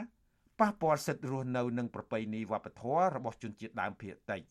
[0.61, 4.43] ប៉ះពាល់សិទ្ធិរស់នៅនិងប្រពៃណីវប្បធម៌របស់ជនជាតិដើមភាគតិច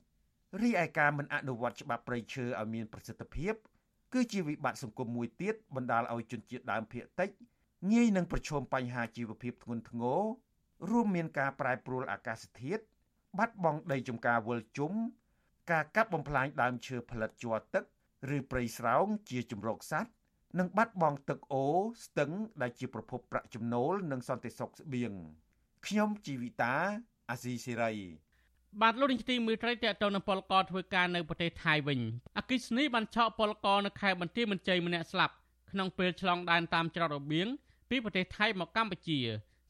[0.61, 3.53] រីឯការមិនអនុវត្តច្បាប់ព្រៃឈើឲ្យមានប្រសិទ្ធភាព
[4.13, 7.29] គឺជាវិបត្តិសង្គមមួយទៀតបណ្ដាលឲ្យជនជាតិដើមភាគតិច
[7.91, 10.21] ងាយនឹងប្រឈមបញ្ហាជីវភាពធ្ងន់ធ្ងរ
[10.89, 12.83] រួមមានការប្រែប្រួលអាកាសធាតុ
[13.37, 14.93] បាត់បង់ដីចំការវិលជុំ
[15.71, 17.83] ការកាប់បំផ្លាញដើមឈើផលិតជ័រទឹក
[18.35, 20.11] ឬព្រៃស្រោងជាជំរកសត្វ
[20.59, 22.31] និងបាត់បង់ទឹកអូរស្ទឹង
[22.61, 25.13] ដែលជាប្រភពប្រាក់ចំណូលនិងសន្តិសុខស្បៀង
[25.85, 26.75] ខ្ញុំជីវិតា
[27.29, 27.93] អាស៊ីសេរី
[28.79, 31.99] បាទលោកនាយកទីមេត្រីតេតទៅនឹងពលករធ្វើការនៅប្រទេសថៃវិញ
[32.37, 35.33] អគិសនីបានឆក់ពលករនៅខេត្តបន្ទាយមានជ័យម្នាក់ស្លាប់
[35.71, 37.47] ក្នុងពេលឆ្លងដែនតាមច្រករបៀង
[37.89, 39.19] ពីប្រទេសថៃមកកម្ពុជា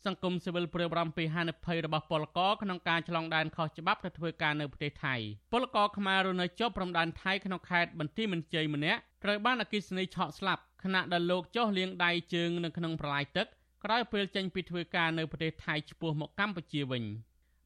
[0.05, 5.15] សង្គមស៊ីវិលព្រួយបារម្ភពីហានិភ័យរបស់ពលករក្នុងការឆ្លងដែនខុសច្បាប់ទៅធ្វើការនៅប្រទេសថៃ
[5.51, 13.47] ពលករខ្មែររស់នៅជាប់ព្រំដែនថៃក្នុងខេត្តបន្ទាយមានជ័យម្នាក់ត្រូវបានអគិសនីឆក់ស្លាប់ខណៈដែលលោកចុះលាងដៃជើងនៅក្នុងប្រឡាយទឹក
[13.83, 17.03] ក្រោយពេលចេញពីធ្វើការនៅប្រទេសថៃឆ្ពោះមកកម្ពុជាវិញ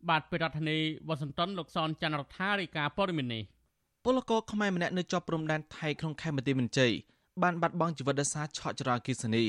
[0.10, 3.44] បាទពីរដ្ឋធានីវ៉ាស៊ីនតោនលោកសនច័ន្ទរដ្ឋារាយការណ៍ព័ត៌មាននេះ
[4.04, 6.92] ពលករខ្មែរម្នាក់នៅជាប់ព្រំដែនថៃក្នុងខេត្តបន្ទាយមានជ័យ
[7.44, 9.46] បានបាត់បង់ជីវិតដោយសារឆក់ចរន្តអគ្គិសនី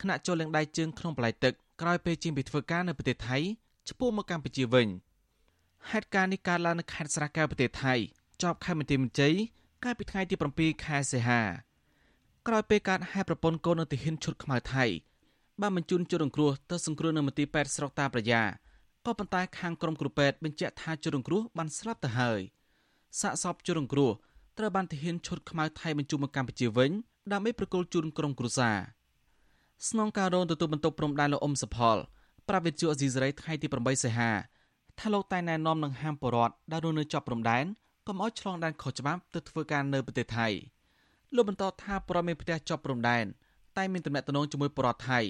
[0.00, 3.38] ខណៈចូលលាងដៃជើងក្នុងប្រឡាយទឹកក្រោយពេលជិះពីធ្វើការនៅប្រទេសថៃ
[3.88, 4.88] ឆ្ពោះមកកម្ពុជាវិញ
[5.90, 7.94] ហេតុការណ៍នេះកើតឡើងនៅខេត្តស្រះកែវប្រទេសថៃ
[8.42, 9.34] ជាប់ខេត្តបន្ទាយមានជ័យ
[9.84, 11.40] កាលពីថ្ងៃទី7ខែសីហា
[12.46, 14.84] ក្រោយពេលកើតហេតុប្រពន្ធកូននៅទីហ៊ានឈុតខ្មៅថៃ
[15.60, 18.42] បានបញ្ជូនជនរងគ្រោះទៅសង្គ្រោះនៅមន្ទីរពេទ្យស្រុកតាប្រយ៉ា
[19.06, 22.40] ក៏ប៉ុន្តែខាងក្រុមគ្រូពេទ្យបញ្ជាក់ថាជនរងគ្រោះបានស្លាប់ទៅហើយ
[23.20, 24.10] សាកសពជនរងគ្រោះ
[24.58, 26.90] ត្រូវបានទាហានឈុតខ្មៅថៃបញ្ជូនមកកម្ពុជាវិញ
[27.32, 28.78] ដើម្បីប្រគល់ជូនក្រុមគ្រួសារ
[29.88, 31.96] ស្នងការរងទទួលបន្ទុកព្រំដែនលោកអ៊ុំសផល
[32.48, 34.30] ប្រាវិទ្យាអេស៊ីសរ៉ៃថ្ងៃទី8សីហា
[34.98, 37.64] ថាលោកតែណែនាំនឹងហាមបរដ្ឋដែលរស់នៅជាប់ព្រំដែន
[38.06, 40.46] កុំឲ្យឆ្លងដែនខុសច្បាប់ទៅធ្វើការនៅប្រទេសថៃ
[41.34, 43.24] លោកបន្តថាប្រមេផ្ទះជាប់ព្រំដែន
[43.76, 45.20] តែមានតំណែងជាមួយបរដ្ឋថៃ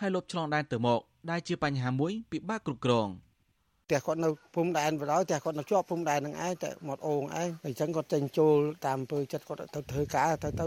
[0.00, 3.08] ហើយលុបឆ្លងដែនទៅមកដែលជាបញ្ហាមួយពិបាកគ្រប់គ្រង
[3.86, 10.64] ផ្ទះគាត់នៅភូមិដែនបណ្ដោយផ្ទះគាត់នៅជាប់ភូមិដែននឹងឯងតែមកអូងឯងអញ្ចឹងគាត់ចេញចូលតាមអំពើចិត្តគាត់ទៅធ្វើការទៅទៅ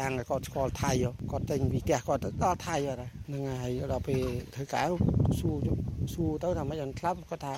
[0.00, 0.90] អាំងគាត់ស្គាល់ថៃ
[1.30, 4.20] គាត់ចេញពីផ្ទះគាត់ទៅដល់ថៃហ្នឹងហើយដល់ពេល
[4.54, 4.86] ធ្វើការ
[5.38, 5.56] សួរ
[6.14, 7.54] សួរទៅថាមិនអត់ខ្លះគាត់ថា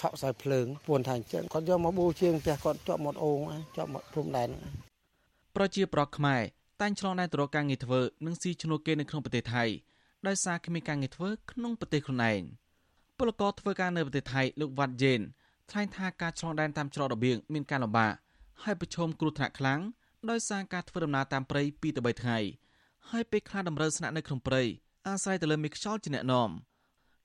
[0.00, 3.38] ឆក់ខ្សែភ្លើងពួនថាអញ្ចឹងគាត់យកមកបូជាងផ្ទះគាត់ជាប់មកអូង
[3.76, 4.48] ជាប់មកភូមិដែន
[5.56, 6.40] ប្រជាប្រដ្ឋខ្មែរ
[6.80, 9.64] តែងឆ្លងដែនទៅរកការងារធ្វើនិងស៊ីឈ្នួលគេនៅក្នុងប្រទេសថៃ
[10.26, 12.42] ដោយសារគ្មានការងារធ្វើក្នុងប្រទេសខ្លួនឯង
[13.18, 15.20] ពលករធ្វើការនៅប្រទេសថៃលោកវ៉ាត់យេន
[15.70, 18.12] ថ្លែងថាការឆ្លងដែនតាមច្រករបៀងមានការលំបាក
[18.62, 19.80] ហើយប្រឈមគ្រោះថ្នាក់ខ្លាំង
[20.30, 22.38] ដោយសារការធ្វើដំណើរតាមព្រៃ2ទៅ3ថ្ងៃ
[23.10, 24.62] ហើយពេលខ្លះតម្រូវស្នាក់នៅក្នុងព្រៃ
[25.06, 26.50] អាស្រ័យទៅលើមេខ្យល់ជាអ្នកនាំ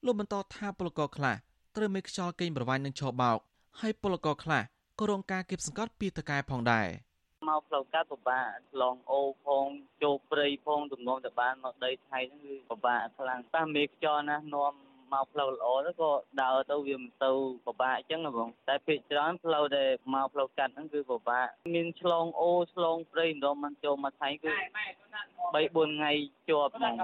[0.06, 1.36] លោកបន្តថាពលករខ្លះ
[1.76, 3.38] ត្រូវមេខ្យល់កេងប្រវ័ញ្ចនឹងឈរបោក
[3.80, 4.62] ហើយពលករខ្លះ
[5.00, 6.88] ក៏រងការគៀបសង្កត់ពីតកែផងដែរ។
[7.52, 9.68] មកផ្លូវកាត់ពិបាកឆ្លងអូផង
[10.04, 14.74] ចូលព្រៃផងទំនងតែបានមកដីថៃហ្នឹងគឺពិបាកខ្លាំងប៉ះមេខ្យល់ណានាំ
[15.14, 17.32] មកផ្លូវល្អទៅក៏ដើរទៅវាមិនទៅ
[17.66, 24.56] ពិបាកអញ្ចឹងបងតែពេលច្រើនផ្លូវដែលមកផ្លូវកាត់ហ្នឹងគឺពិបាកមានឆ្លងអូឆ្លងព្រៃម្ដងមិនចូលមកថៃគឺ3
[25.76, 26.12] 4ថ្ងៃ
[26.50, 26.96] ជាប់ហ្នឹង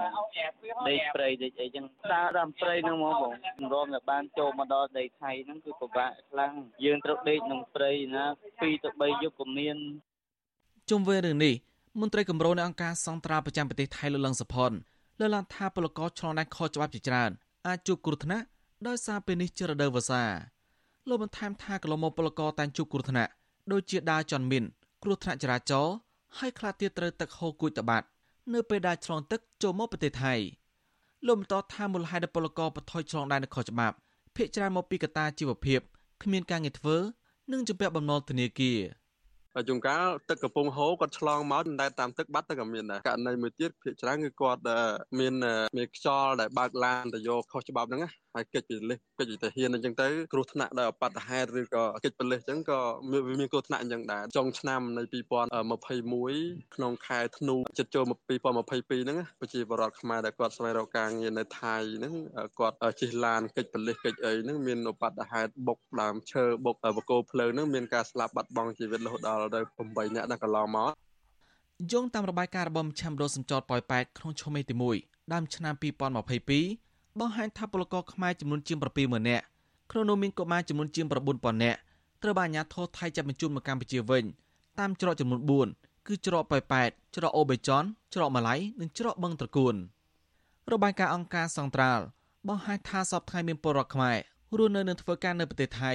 [0.88, 3.32] ដីព្រៃដីអីចឹងដើរតាមព្រៃហ្នឹងមកបង
[3.74, 6.52] រំតែបានចូលមកដល់ដីថៃហ្នឹងគឺពិបាកខ្លាំង
[6.84, 8.70] យើងត្រូវដេកក្នុងព្រៃណា2ទៅ
[9.02, 9.78] 3យប់ក៏មាន
[10.90, 11.54] ជុំវិញរឿងនេះ
[12.00, 14.72] មន្ត្រីគម្រោងនៃអង្គការសង្ត្រាប្រចាំប្រទេសថៃលោកលឹងសុផុន
[15.20, 17.30] លើកឡើងថាពលករឆ្លងដែនខុសច្បាប់ជាច្រើន
[17.66, 18.44] អាចជួបគ្រោះថ្នាក់
[18.86, 20.24] ដោយសារពេលនេះជារដូវវស្សា
[21.08, 23.30] លោកបន្ថែមថាកន្លងមកពលករតែងជួបគ្រោះថ្នាក់
[23.72, 24.64] ដូចជាដើរចន់មីន
[25.02, 25.94] គ្រោះថ្នាក់ចរាចរណ៍
[26.38, 28.06] ហើយខ្លះទៀតត្រូវទឹកហូរគួចតបាត់
[28.54, 30.34] នៅពេលដើរឆ្លងទឹកចូលមកប្រទេសថៃ
[31.26, 33.96] លោកបន្តថាមូលហេតុដែលពលករបថុយឆ្លងដែនខុសច្បាប់
[34.36, 35.80] ភាគច្រើនមកពីកត្តាជីវភាព
[36.22, 36.96] គ្មានការងារធ្វើ
[37.52, 38.78] និងជំពាក់បំណុលធនាគារ
[39.68, 44.60] ជួនកាលទឹកកំពុងហូរគាត់ឆ្លងមកតែតាមទឹកបាត់ទៅក៏មានដែរករណីមួយទៀតភាគច្រើនគឺគាត់
[45.18, 45.34] មាន
[45.76, 48.02] មានខ្យល់ដែលបើកឡានទៅយកខុសច្បាប់ហ្នឹង
[48.38, 52.80] ហើយកិច្ចពីលិះកិច្ចទៅហ៊ានអញ្ចឹងទៅគ្រោះថ្នាក់ដោយអបតហេតុឬក៏កិច្ចប៉លិសអញ្ចឹងក៏
[53.40, 62.14] មានគ្រោះថ្នាក់អញ្ចឹងដែរចុងឆ្នាំនៃ2021ក្នុងខែធ្នូចិត្តចូល2022ហ្នឹងប្រជាពលរដ្ឋខ្មែរដែលគាត់ស្វែងរកការងារនៅថៃហ្នឹង
[62.58, 70.92] គាត់ជិះឡានកិច្ចប៉លិសកិច្ចអីហ្នឹងមានអបតហេតុបុកដើមឈើបុកបកគោភ្លើងហ្នឹងមានការស្លាប់បាត់បង់ជីវិតរហូតដល់ទៅ8នាក់ដល់កន្លងមក
[71.92, 76.87] យោងតាមរបាយការណ៍របស់មជ្ឈមណ្ឌលសម្ចតប៉ោយប៉ែតក្នុងឆ្នាំទី1ដើមឆ្នាំ2022
[77.20, 79.44] បង្ហាញថាពលករខ្មែរចំនួនជាង70000នាក់
[79.90, 81.78] ក្នុងនោះមានកុមារចំនួនជាង9000នាក់
[82.22, 84.24] ត្រូវបានអាជ្ញាធរថៃចាប់បញ្ជូនមកកម្ពុជាវិញ
[84.78, 89.74] តាមច្រកចំនួន4គឺច្រកប៉ោយប៉ែតច្រកអូបេចនច្រកម៉ាឡៃនិងច្រកបឹងត្រគួន
[90.72, 92.04] របាយការណ៍អង្គការសង្ត្រាល់
[92.48, 94.16] បង្ហាញថាសពថ្ងៃមានពលរដ្ឋខ្មែរ
[94.58, 95.92] រស់នៅនឹងធ្វើការនៅប្រទេសថៃ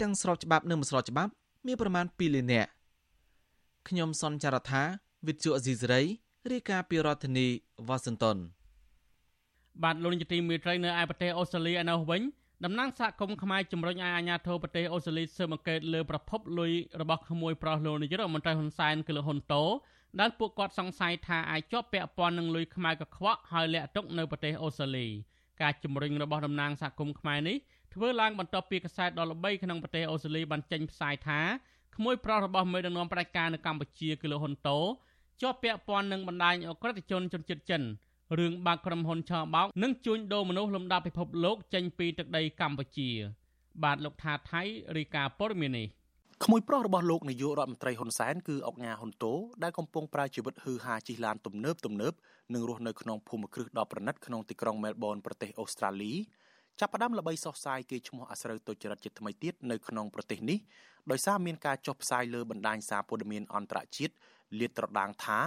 [0.00, 1.32] ទាំងស្របច្បាប់និងមិនស្របច្បាប់
[1.66, 2.70] មានប្រមាណ2លាននាក់
[3.88, 4.82] ខ្ញុំសនចាររថា
[5.26, 6.02] វិទ្យុអេស៊ីសេរី
[6.50, 7.46] រាយការណ៍ពីរដ្ឋធានី
[7.88, 8.38] វ៉ាស៊ីនតោន
[9.82, 12.22] បាទលោកនាយកទីមេត្រីនៅឯប្រទេសអូស្ត្រាលីឯនោះវិញ
[12.64, 19.64] តំណាងសហគមន៍ខ្មែរជំរុញឲ្យអាជ្ញាធរប្រទេសអូស្ត្រាលីស៊ើបអង្កេតលើប្រភពលុយរបស់ក្មួយប្រុសលោកនាយករដ្ឋមន្ត្រីហ៊ុនសែនគឺលោកហ៊ុនតូ
[20.20, 25.06] ដែលពួកគាត់សង្ស័យថាអាចជាប់ពាក់ព័ន្ធនឹងលុយខ្មែរកខ្វក់ហើយលាក់ទុកនៅប្រទេសអូស្ត្រាលី
[25.62, 27.56] ការជំរុញរបស់តំណាងសហគមន៍ខ្មែរនេះ
[27.94, 31.40] ធ្វើឡើងបន្ទាប់ពីកាសែតដ៏ល្បីក្នុងប្រទេសអូស្ត្រាលីបានចេញផ្សាយថា
[31.96, 34.78] ក្មួយប្រុសរបស់មេដឹកនាំផ្ដាច់ការនៅកម្ពុជាគឺលោកហ៊ុនតូ
[35.42, 37.82] ជាប់ពាក់ព័ន្ធនឹងបណ្ដាញអក្រិតជនជនជាតិចិន
[38.38, 43.10] រឿងបាក់ក្រុមហ៊ុនឆបោកនិងជួញដូរមនុស្សលំដាប់ពិភពលោកចេញពីទឹកដីកម្ពុជា
[43.84, 44.62] បាទលោកថាថៃ
[44.96, 45.86] រីកាព័រមីនេះ
[46.44, 49.32] ក្មួយប្រុសរបស់លោកនាយករដ្ឋមន្ត្រីហ៊ុនសែនគឺអុកញ៉ាហ៊ុនតូ
[49.62, 52.12] ដែលកំពុងប្រើជីវិតហឺហាជិះឡានទំនើបទំនើប
[52.54, 56.12] និងរស់នៅក្នុងភូមិគ្រឹះដ៏ប្រណិតក្នុងទីក្រុងមែលប៊នប្រទេសអូស្ត្រាលី
[56.80, 60.58] ចាប់ផ្ដើមល្បីសុសសាយគេឈ្មោះអាស្រូវទុច្ចរិតជាថ្មីទៀតនៅក្នុងប្រទេសនេះ
[61.10, 64.14] ដោយសារមានការចុះផ្សាយលើបណ្ដាញសារព័ត៌មានអន្តរជាតិ
[64.58, 65.38] លាតត្រដាងថា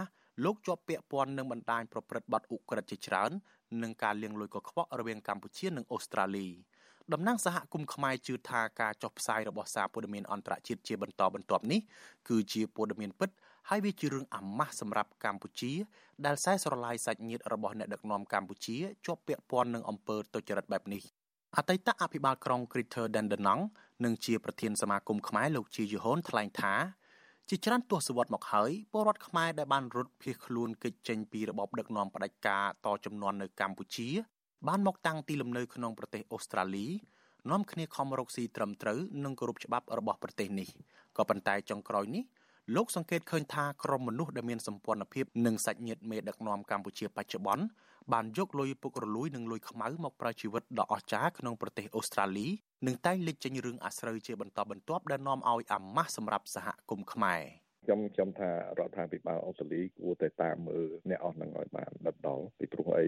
[0.43, 3.31] លោកជាប់ពាក់ព័ន្ធនឹងបណ្ដាញប្រព្រឹត្តបទឧក្រិដ្ឋជាច្រើន
[3.83, 6.47] និងការលាងលុយកខ្វក់រវាងកម្ពុជានិងអូស្ត្រាលី
[7.13, 11.79] តំណាងសហគមន៍ខ្មែរជឿថាការចុះផ្សាយរបស់សារព័ត៌មានអន្តរជាតិជាបន្តបន្ទាប់នេះ
[12.29, 13.29] គឺជាព័ត៌មានពិត
[13.69, 15.71] ហើយវាជារឿងអាម៉ាស់សម្រាប់កម្ពុជា
[16.25, 21.01] ដែលខ្សែស្រឡាយសាច់ញាតិរបស់អ្នកដឹកនាំកម្ពុជាជាប់ពាក់ព័ន្ធនឹងអំពើទុច្ចរិតបែបនេះ
[21.57, 23.63] អតីតអភិបាលក្រុង Greater Dandenong
[24.03, 26.73] និងជាប្រធានសមាគមខ្មែរលោកជាយូហុនថ្លែងថា
[27.51, 34.09] ជាច្រើនទសវត្សរ៍មកហើយពលរដ្ឋខ្មែរដែលបានរត់ភៀសខ្លួនគេចចេញពីរបបដឹកនាំផ្ដាច់ការតចំនួននៅកម្ពុជា
[34.67, 36.87] បានមកតាំងទីលំនៅក្នុងប្រទេសអូស្ត្រាលី
[37.51, 40.69] នាំគ្នាខំរកស៊ីត្រឹមត្រូវនិងគោរពច្បាប់របស់ប្រទេសនេះ
[41.17, 42.23] ក៏ប៉ុន្តែចុងក្រោយនេះ
[42.75, 47.65] លោកសង្កេតឃើញថាក្រុមមនុស្សដែលមានសម្ព័ន្ធភាពនឹងសាច់ញាតិមេដឹកនាំកម្ពុជាបច្ចុប្បន្ន
[48.13, 52.47] បានយកលុយពុករលួយនិងលុយខ្មៅមកប្រើជីវិតដ៏អស្ចារ្យក្នុងប្រទេសអូស្ត្រាលី
[52.87, 57.41] និងតែងលេចចេញរឿងអាស្រូវជាបន្តបន្ទាប់ដែលនាំឲ្យអាម៉ាស់សម្រាប់សហគមន៍ខ្មែរ។
[57.87, 63.07] ខ្ញុំខ្ញុំថារដ្ឋាភិបាលអូស្ត្រាលីគួរតែតាមមើលអ្នកអស់នឹងឲ្យបានដិតដល់ពីព្រោះអី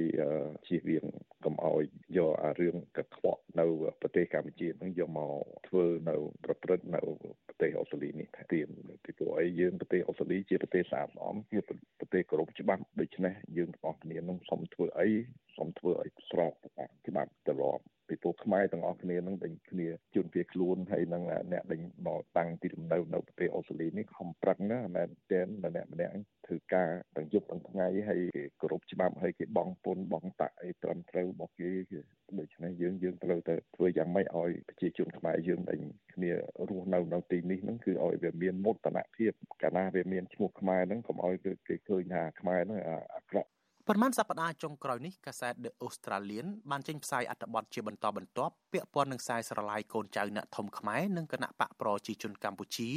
[0.68, 1.06] ជៀសវាង
[1.46, 1.84] កុំឲ្យ
[2.18, 3.66] យកអារឿងកខ្វក់នៅ
[4.02, 5.34] ប្រទេសកម្ពុជានឹងយកមក
[5.68, 6.16] ធ្វើនៅ
[6.46, 7.02] ប្រព្រឹត្តនៅ
[7.48, 8.68] ប្រទេសអូស្ត្រាលីនេះថាទៀម
[9.04, 11.60] ពីព្រោះអីយើងប្រទេសអូស្ត្រាលីជាប្រទេសស្អាតស្អំជា
[12.00, 15.10] ប្រទេសគោរពច្បាប់ដូច្នេះយើងទាំងអស់គ្នានឹងសូមធ្វើអី
[15.58, 16.54] សូមធ្វើឲ្យស្រប
[17.08, 26.14] ច្បាប់ទៅរាប់ ពីពួកខ្មែរទាំងអស់គ្នានឹងដេញគ្នាជួនវាខ្លួនហើយនឹងអ្នកដេញមកតាំងទីលំនៅនៅប្រទេសអូស្ត្រាលីនេះខំប្រឹងណាមែនទែនម្នាក់ម្នាក់
[26.48, 31.72] ធ្វើការទាំងយប់ទាំងថ្ងៃហើយគេគោរពច្បាប់ហើយគេបងពុនបងតាក់អីត្រឹមត្រូវរបស់គេ
[32.40, 35.80] ដូច្នេះយើងយើងត្រូវតែធ្វើយ៉ាងម៉េចឲ្យប្រជាជនខ្មែរយើងដេញ
[36.14, 36.32] គ្នា
[36.70, 39.32] រស់នៅនៅទីនេះហ្នឹងគឺឲ្យវាមានមោទនភាព
[39.62, 41.36] កាលណាវាមានឈ្មោះខ្មែរហ្នឹងកុំឲ្យ
[41.68, 43.50] គេឃើញថាខ្មែរហ្នឹងអាក្រក់
[43.92, 52.90] ប៉ុន្មានសប្តាហ៍ចុងក្រោយនេះកាសែត The Australian បានចេញផ្សាយអត្ថបទជាបន្តបន្ទាប់ពាក់ព័ន្ធនឹងខ្សែស្រឡាយកូនចៅអ្នកធំខ្មែរនិងគណៈបកប្រជាជនកម្ពុជា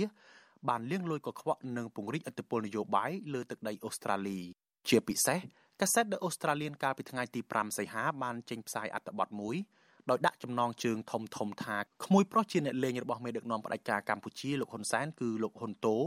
[0.68, 4.40] បានលៀងលួយកខ្វក់និងពង្រីកឥទ្ធិពលនយោបាយលើទឹកដីអូស្ត្រាលី
[4.88, 5.38] ជាពិសេស
[5.80, 9.57] កាសែត The Australian កាលពីថ្ងៃទី5សីហាបានចេញផ្សាយអត្ថបទមួយ
[10.11, 15.99] ដោយដាក់ចំណងជើងធំធំថាក្មួយប្រុសជាអ្នកលេងរបស់មេដឹកនាំផ្ដាច់ការកម្ពុជាលោកហ៊ុនសែនគឺលោកហ៊ុនតូ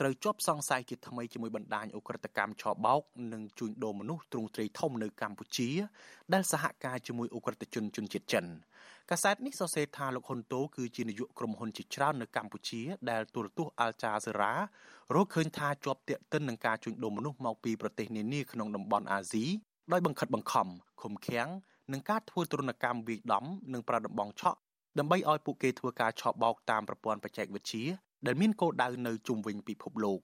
[0.00, 5.70] ត្រូវជាប់សង្ស័យជាថ្មីជាមួយបណ្ដាញអ ுக ្រិតកម្មឆបោកនិងជួញដូរមនុស្សទ្រង់ទ្រាយធំនៅកម្ពុជា
[6.32, 8.46] ដែលសហការជាមួយអ ுக ្រិតជនជនជាតិចិន
[9.10, 12.80] កាសែតនេះសរសេរថាលោកហ៊ុនតូគឺជានាយកក្រុមហ៊ុនជាច្រើននៅកម្ពុជា
[13.10, 14.52] ដែលទូរទស្សន៍អាល់ចាហ្សេរ៉ា
[15.14, 19.44] រកឃើញថាជាប់ទាក់ទិននឹងការជួញដូរមនុស្សមកពីប្រទេសនានាក្នុងតំបន់អាស៊ី
[19.92, 20.68] ដោយបង្ខិតបង្ខំ
[21.02, 21.48] ឃុំឃាំង
[21.92, 24.58] និងការធ្វើទរណកម្មវាយដំនិងប្រដដំបងឆក់
[24.98, 27.84] ដើម្បីឲ្យពួកគេធ្វើការឆបោកតាមប្រព័ន្ធបច្ចេកវិទ្យា
[28.26, 30.20] ដែលមានគោលដៅនៅជុំវិញពិភពលោក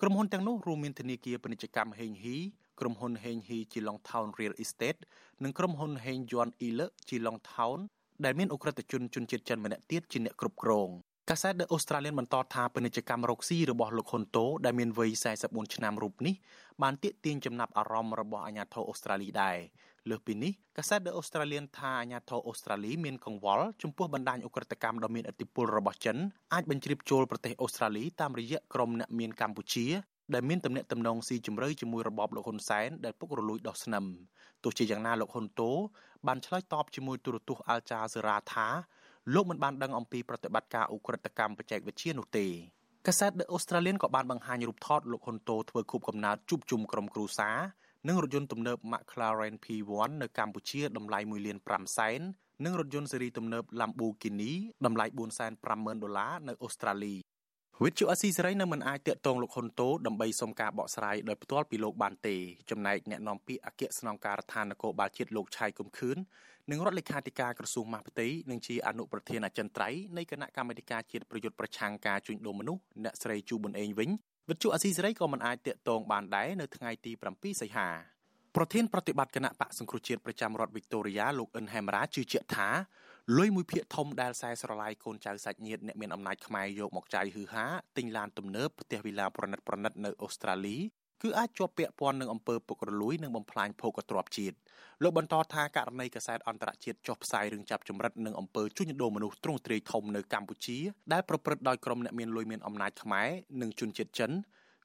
[0.00, 2.36] ក្រុមហ៊ុនទាំងនោះរួមមានធនាគារពាណិជ្ជកម្មហេងហ៊ី
[2.80, 5.00] ក្រុមហ៊ុនហេងហ៊ី Geelong Town Real Estate
[5.44, 7.78] និងក្រុមហ៊ុនហេងយួនអ៊ីល Geelong Town
[8.24, 10.88] ដែលមានអ ுக ្រិតជនជនជាតិចិនម្នាក់ទៀតជាអ្នកគ្រប់គ្រង
[11.30, 15.10] កាសែត The Australian បន្តថាពាណិជ្ជកម្មរកស៊ីរបស់លោកហ៊ុនតូដែលមានវ័យ
[15.42, 16.34] 44ឆ្នាំរូបនេះ
[16.82, 19.58] បានទាក់ទាញចំណាប់អារម្មណ៍របស់អាជ្ញាធរអូស្ត្រាលីដែរ
[20.10, 26.16] លើសពីនេះកាសែត The Australian ថាអាញាធរអូស្ត្រាលីមានកង្វល់ចំពោះបណ្ដាញអ ுக ្រិតកម្មដ៏មានឥទ្ធិពលរបស់ចិន
[26.52, 29.86] អាចបញ្ជ្រាបចូលប្រទេសអូស្ត្រាលីតាមរយៈក្រុមអ្នកមានកម្ពុជា
[30.34, 34.04] ដែលមានទំនាក់ទំនងស៊ីជម្រៅជាមួយរបបលោកហ៊ុនសែនដែលពុករលួយដោះស្នឹម
[34.62, 35.70] ទោះជាយ៉ាងណាលោកហ៊ុនតូ
[36.26, 38.66] បានឆ្លើយតបជាមួយទូរទស្សន៍អាល់ចាហ្សេរ៉ាថា
[39.34, 42.46] លោកមិនបានដឹងអំពីប្រតិបត្តិការអ ுக ្រិតកម្មបច្ចេកវិទ្យានោះទេ
[43.06, 47.58] កាសែត The Australian ក៏បានបង្ហាញរូបថតលោកហ៊ុនតូធ្វើខូបកំណើតជួបជុំក្រុមគ្រួសារ
[48.06, 52.20] និងរថយន្តទំនើប McLaren P1 នៅកម្ពុជាតម្លៃ1លាន5សែន
[52.64, 54.52] និងរថយន្តស៊េរីទំនើប Lamborghini
[54.86, 55.04] តម្លៃ
[55.54, 57.16] 450,000ដុល្លារនៅអូស្ត្រាលី
[57.84, 62.36] វិទ្យុអស៊ីសេរីនៅមិនអាចតាក់ទងលោកហ៊ុនតូដើម្បីសុំការបកស្រាយដោយផ្ទាល់ពីលោកបានទេ
[62.70, 66.16] ចំណែកអ្នកនាំពាក្យអគ្គស្នងការដ្ឋាននគរបាលជាតិលោកឆៃកុំខឿន
[66.70, 74.10] និងរដ្ឋលេខាធិការក្រសួងមហាផ្ទៃនិងជាអនុប្រធានអចិន្ត្រៃយ៍នៃគណៈកម្មាធិការជាតិប្រយុទ្ធប្រឆាំងការជួញដូរមនុស្សអ្នកស្រីជូប៊ុនអេងវិញ
[74.48, 77.88] វិទ្យុអស៊ីសេរីក៏មិនអាចតាក់ទងបានដែរនៅថ្ងៃទី7សីហា
[78.56, 82.68] ប្រធានប្រតិបត្តិគណៈបកសង្គ្រោះជាតិប្រចាំរដ្ឋវីកតូរីយ៉ាលោកអិនហេមរ៉ាជឿជាក់ថា
[83.36, 90.76] លុយមួយភាគធំដែលខ្សែស្រឡាយកូនចៅសាច់ញាតិអ្នកមានអំណាចខ្មែរយកមកចាយហឺហាទិញឡានទំនើបផ្ទះវិឡាប្រណិតប្រណិតនៅអូស្ត្រាលី
[91.22, 94.56] គឺអាចជាប់ពាក់ព័ន្ធនឹងអំពើពុករលួយនិងបំផ្លាញភោគទ្រព្យជាតិ
[95.02, 100.78] លោកបន្តថាករណីកាសែតអន្តរជាតិចុះផ្សាយរឿងចាប់ចម្រិតនឹងអំពើជួញដូរមនុស្សទ្រង់ទ្រាយធំនៅកម្ពុជា
[101.12, 103.28] ដែលប្រព្រឹត្តដោយក្រុមអ្នកមានលុយមានអំណាចខ្មែរ
[103.60, 104.30] និងជនជាតិចិន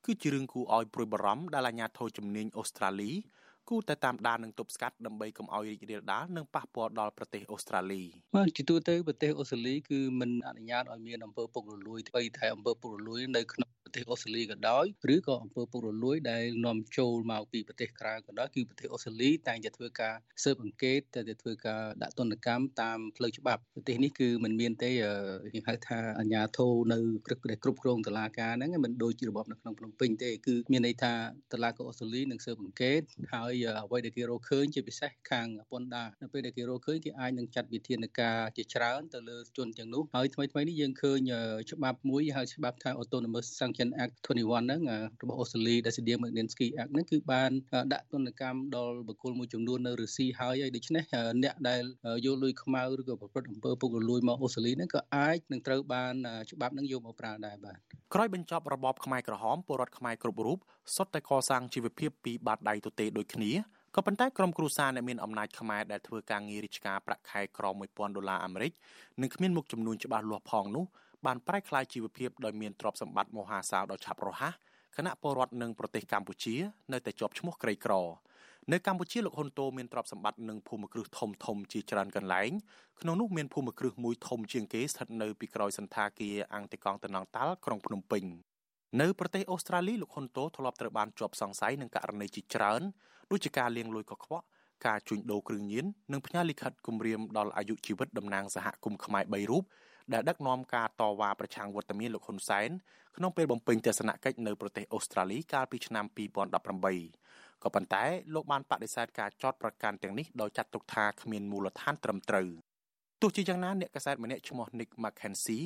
[0.05, 3.11] គឺជារឿងគួរឲ្យព្រួយបារម្ភដែលអាជ្ញាធរជំនាញអូស្ត្រាលី
[3.69, 8.03] គួរតែតាមដាននិងទប់ស្កាត់ដើម្បីកុំឲ្យរីករាលដាលនិងប៉ះពាល់ដល់ប្រទេសអូស្ត្រាលី
[8.36, 13.62] បាទជាទូទៅប្រទេសអូស្ត្រាលីគឺមិនអនុញ្ញាតឲ្យមានអំពើពុករលួយអ្វីតែអំពើពុករលួយនៅក្នុងប្រ
[13.96, 20.14] ទេសអូស្ត្រាលីក៏ដោយឬក៏អំពើពុករលួយដែលនាំចូលមកពីប្រទេសក្រៅក៏ដោយគឺប្រទេសអូស្ត្រាលីតែងតែធ្វើការ
[20.44, 24.89] ស៊ើបអង្កេតតែតែធ្វើការដាក់ទណ្ឌកម្មតាមផ្លូវច្បាប់ប្រទេសនេះគឺมันមានទេ
[25.54, 31.14] យើងហៅថាអាជ្ញាធរនៅគ្រឹះគ្រប់គ្រងតុលាការហ្នឹងមិនដូចជារបបនៅក្នុងភ្នំពេញទេគឺមានន័យថា
[31.54, 33.02] តុលាការអូស្ត្រាលីនឹងស៊ើបអង្កេត
[33.34, 41.20] ហើយអ្វីដែលគេរកឃើញជាពិសេសខាងប៉ុនដានៅពេលដែលគេរកឃើញគេអាចនឹងចាត់វិធានការជាច្រើនទៅលើជនទាំងនោះហើយថ្មីថ្មីនេះយើងឃើញ
[41.72, 44.81] ច្បាប់មួយហៅច្បាប់ថា autonomous sanction Act 21ហ្នឹង
[45.21, 47.51] របស់អូស្ត្រាលីដែលស្តីមក Magnitsky Act ហ្នឹងគឺបាន
[47.93, 51.03] ដាក់ទណ្ឌកម្មដល់បុគ្គលមួយចំនួននៅរុស្ស៊ីហើយហើយដូច្នេះ
[51.43, 51.84] អ្នកដែល
[52.25, 56.13] យកលុយខ្មៅឬក៏ប្រព្រឹត្តអំពើពុករលួយមកអូស្ត្រាលីហ្នឹងក៏អាចនឹងត្រូវបាន
[56.51, 57.77] ច្បាប់ហ្នឹងយកមកប្រើដែរបាទ
[58.13, 60.57] ក្រោយបញ្ចប់របបខ្មែរក្រហមពលរដ្ឋខ្មែរគ្រប់រូប
[60.95, 63.51] សុទ្ធតែកសាងជីវភាពពីបាតដៃទទេដូចគ្នា
[63.95, 68.71] ក៏ប៉ុន្តែក្រុមគ្រួសារអ្នកមានអំណាចខ្មែរដែលធ្វើការងាររាជការប្រាក់ខែក្រ1000ដុល្លារអាមេរិក
[69.21, 70.86] និងគ្មានមុខចំនួនច្បាស់លាស់ផងនោះ
[71.26, 74.53] បានប្រែក្លាយជីវភាពដោយមានទ្រព្យសម្បត្តិមហាសាលដ៏ឆាប់រហ័ស
[74.97, 76.55] គណៈពលរដ្ឋនិងប្រទេសកម្ពុជា
[76.93, 77.93] នៅតែជាប់ឈ្មោះក្រីក្រ
[78.71, 82.51] នៅកម្ពុជាលោកហ៊ុនតូមានទ្រព្យសម្បត្តិនិងភូមិគ្រឹះធំធំជាច្រើនកន្លែង
[83.01, 88.24] ក្នុងនោះមានភូមិគ្រឹះមួយធំជាងគេស្ថិតនៅពីក្រោយសន្តាគារអង្គតិកងតំណងតាល់ក្រុងភ្នំពេញ
[89.01, 92.82] នៅប្រទេសអូស្ត្រាលីលោកហ៊ុនតូធ្លាប់ត្រូវបានជាប់សង្ស័យនឹងករណីជាច្រើន
[93.32, 94.45] ដូចជាការលាងលុយកខ្វក់
[94.86, 99.63] ការជួញដូរគ្រឿងញៀននិងផ្ញើលិខិតគម្រាមដល់អាយុជីវិតតំណាងសហគមន៍ខ្មែរ3រូប
[100.14, 102.70] ដែលដឹកនាំការតវ៉ាប្រឆាំងវត្តមានលោកហ៊ុនសែន
[103.18, 106.06] ក្នុងពេលបំពេញទស្សនកិច្ចនៅប្រទេសអូស្ត្រាលីកាលពីឆ្នាំ
[106.84, 112.49] 2018ក៏ប៉ុន្តែលោកបានបដិសេធការចោទប្រកាន់ទាំងនេះដោយចាត់ទុកថាគ្មានមូលដ្ឋានត្រឹមត្រូវ
[113.22, 115.66] ទោះជាយ៉ាងណាអ្នកកាសែតម្នាក់ឈ្មោះ Nick McKenzie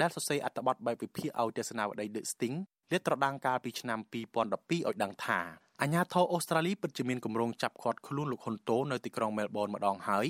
[0.00, 2.56] ដែលសរសេរអត្ថបទបែបវិភាគឲ្យទស្សនាវដ្តី The Sting
[2.92, 5.40] លាតត្រដាងកាលពីឆ្នាំ2012ឲ្យដឹងថា
[5.82, 10.26] អាញាធរអូស្ត្រាលីពិតជាមានគម្រោងចាប់ឃាត់ខ្លួនលោកហ៊ុនតូនៅទីក្រុងមែលប៊នម្ដងហើយ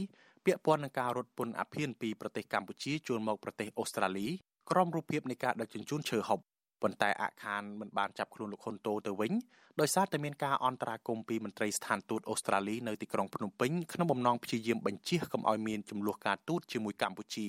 [0.47, 4.27] ពាក់ព័ន្ធនឹងការរត់ពន្ធអភិនពីប្រទេសកម្ពុជាចូលមកប្រទេសអូស្ត្រាលី
[4.71, 6.41] ក្រុមរូបភាពនៃការដឹកជញ្ជូនឈើហុប
[6.83, 9.33] ប៉ុន្តែអាខានមិនបានចាប់ខ្លួនលោកហ៊ុនតូទៅវិញ
[9.81, 17.49] ដោយសារតែមានការអន្តរាគមន៍ពីមន្ត្រីស្ថានទូតអូស្ត្រាលីនៅទីក្រុងភ្នំពេញក្នុងបំណងព្យាយាមបញ្ជៀសកុំឲ្យមានចំនួនការទូតជាមួយកម្ពុជា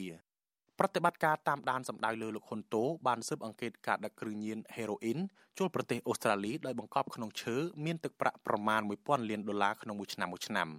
[0.79, 5.19] ប្រតិបត្តិការតាមដានសម្ដៅលើលោកហ៊ុនតូបានស៊ើបអង្កេតការដឹកគ្រឿងញៀនហេរ៉ូអ៊ីន
[5.57, 10.69] ចូលប្រទេសអូស្ត្រាលីដោយបង្កប់ក្នុងឈើមានទឹកប្រាក់ប្រមាណ1000លានដុល្លារក្នុងមួយឆ្នាំមួយឆ្នាំ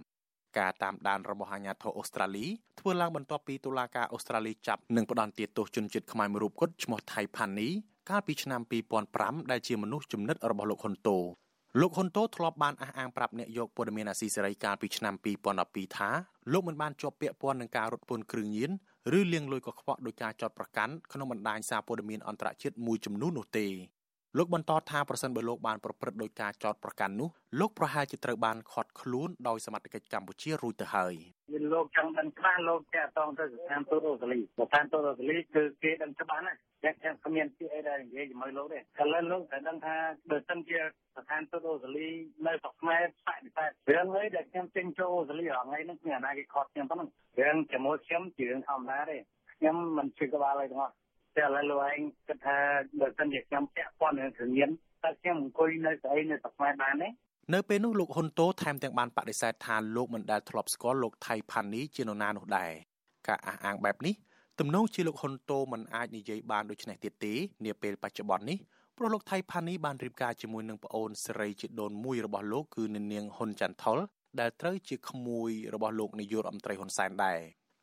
[0.57, 2.45] ការតាមដានរបស់អាជ្ញាធរអូស្ត្រាលី
[2.79, 7.69] ធ្វើឡើងបន្ទាប់ពីតុលាការអូស្ត្រាលីចាប់និងផ្ដន្ទាទោសជនជាតិខ្មែរមួយរូបគត់ឈ្មោះថៃផានី
[8.09, 8.61] កាលពីឆ្នាំ
[9.05, 11.17] 2005ដែលជាមនុស្សចំណិតរបស់លោកហ៊ុនតូ
[11.81, 15.13] លោកហ៊ុនតូធ្លាប់បានអះអាងប្រាប់អ្នកយកព័ត៌មានអាស៊ីសេរីកាលពីឆ្នាំ
[15.55, 16.09] 2012ថា
[16.53, 18.71] លោកមិនបានជាប់ពាក់ព័ន្ធនឹងការរត់ពន្ធគ្រឿងញៀន
[19.17, 23.67] ឬលាងលុយកខ្វក់ដោយការចោទប្រកាន់ក្នុងបណ្ដាញសារព័ត៌មានអន្តរជាតិមួយចំនួននោះទេ
[24.35, 31.13] លោកបន្តថាប្រសិនបើលោកបានប្រព្រឹត្តដោយការចោទប្រកាន់នោះលោកប្រហែលជាត្រូវបានឃាត់ខ្លួនដោយសមត្ថកិច្ចកម្ពុជារួចទៅហើយ
[31.53, 38.81] មានលោកចង់ដឹងច្បាស់លោកចាក់តងទៅស្ថានទូតអូស្ត្រាលីស្ថានទូតអូស្ត្រាលីគឺគេដឹងច្បាស់ណាស់តែខ្ញុំគ្មានពាក្យអីដែលនិយាយជាមួយលោកទេឥ
[39.13, 39.95] ឡូវលោកតែដឹងថា
[40.29, 40.79] បើសិនជា
[41.17, 42.09] ស្ថានទូតអូស្ត្រាលី
[42.45, 47.09] នៅស្រុកខ្មែរបដិសេធរឿងអីដែលខ្ញុំចេញចូលអូស្ត្រាលីរាល់ថ្ងៃនេះគ្មានអាណាគេខត់ខ្ញុំប៉ុណ្ណឹង
[47.39, 49.17] រឿងជាមួយខ្ញុំជារឿងធម្មតាទេ
[49.57, 50.95] ខ្ញុំមិនជឿក្បាលអីទាំងអស់
[51.37, 52.57] តែឥឡូវលោកឯងគិតថា
[52.99, 54.69] បើសិនជាខ្ញុំពាក់ព័ន្ធនឹងគ្រឿងញៀន
[55.03, 57.09] តើខ្ញុំអង្គុយនៅស្អីនៅស្រុកខ្មែរបានទេ
[57.53, 62.71] នៅពេលនោះលោកហ៊ុនតូថែមទាំងបានបដិសេធថាលោកមិនដែលធ្លាប់ស្គាល់លោកថៃផានីជានរណានោះដែរ
[63.27, 64.15] ការអះអាងបែបនេះ
[64.59, 67.33] ទំនងជាលោកហ៊ុនតូមិនអាចនិយាយបានដូចនេះទៀតទេ
[67.65, 68.57] នាពេលបច្ចុប្បន្ននេះ
[68.97, 73.97] ព្រោះលោកថៃផានីបានរៀបការជាមួយនឹងប្អូនសេរីជាដូនមួយរបស់លោកគឺនាងហ៊ុនចន្ទថុល
[74.39, 77.39] ដែលត្រូវជាក្មួយរបស់លោកនាយករដ្ឋមន្ត្រីហ៊ុនសែនដែរ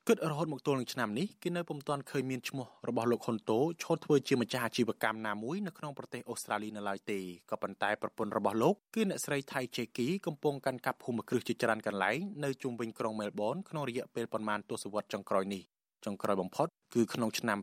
[0.08, 7.18] គិតរហូតមកទល់នឹងឆ្នាំនេះគេនៅពុំទាន់ឃើញមានឈ្មោះរបស់លោកហ៊ុនតូឈរធ្វើជាម្ចាស់អាជីវកម្មណាមួយនៅក្នុងប្រទេសអូស្ត្រាលីនៅឡើយទេ
[7.50, 15.62] ក៏ប៉ុន្តែប្រពន្ធរបស់លោកគឺអ្នកស្រីថៃជេគីកំពុងកាន់កាប់ភូមិគ្រឹះជាច្រើនកន្លែងនៅជុំវិញក្រុងមែលប៊នក្នុងរយៈពេលប្រមាណទសវត្សរ៍ចុងក្រោយនេះ
[16.04, 17.58] ចុងក្រោយបំផុតគឺក្នុងឆ្នាំ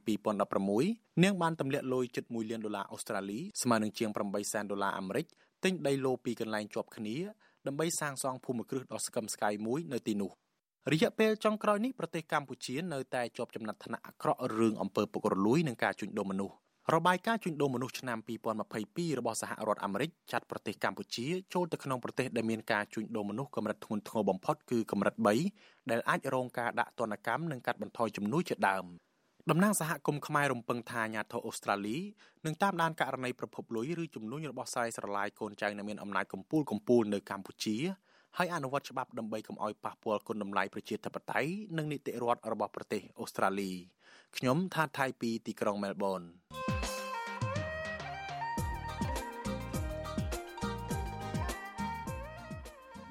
[0.59, 5.25] 2016នាងបានទម្លាក់លុយជិត1លានដុល្លារអូស្ត្រាលីស្មើនឹងជាង8សែនដុល្លារអាមេរិក
[5.63, 7.17] ទិញដីឡូពីកន្លែងជាប់គ្នា
[7.67, 10.31] ដើម្បីសាងសង់ភូមិគ្រឹះដ៏ស្កឹមស្កៃមួយនៅទីនោះ
[10.89, 16.55] រយៈពេលចុងក្រោយនេះប្រទេសកម្ពុជានៅតែជាប់ចំណាត់ថ្នាក់អាក្រក់រឿងអំពើពុករលួយនិងការជួញដូរមនុស្ស
[16.95, 18.17] របាយការណ៍ជួញដូរមនុស្សឆ្នាំ
[18.67, 25.15] 2022របស់សហរដ្ឋអាមេរិកចាត់ប្រទេសកម្ពុជាចូលទៅក្នុងប្រទេសដែលមានការជួញដូរមនុស្សកម្រិតធ្ងន់ធ្ងរបំផុតគឺកម្រិត
[25.53, 28.85] 3ដែលអាចរងការដាក់ទណ្ឌកម្មនិងកាត់បន្ថយជំនួយជាដើម
[29.49, 31.97] តំណាងសហគមន៍ខ្មែររំពឹងថាអាញាធរអូស្ត្រាលី
[32.45, 37.77] នឹងតាមដានករណីប្រភពលុយឬជំនួញរបស់ស្រ័យស្រឡាយកូនចៅដែលមានអំណាចកំពូលកំពូលនៅកម្ពុជា
[38.37, 43.71] ហើយអនុវត្តច្បាប់ដើម្បីកុំឲ្យប៉ះពាល់គុណតម្លៃប្រជាធិបតេយ្យនិងនីតិរដ្ឋរបស់ប្រទេសអូស្ត្រាលី
[44.37, 46.21] ខ្ញុំថាថៃពីទីក្រុងមែលប៊ន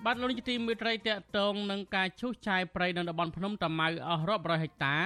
[0.05, 4.97] បាទលោកនាយកទីមេត្រីតកតងនឹងការឈូសឆាយព្រៃនៅតំបន់ភ្នំតាម៉ៅអស់រាប់រយហិកតា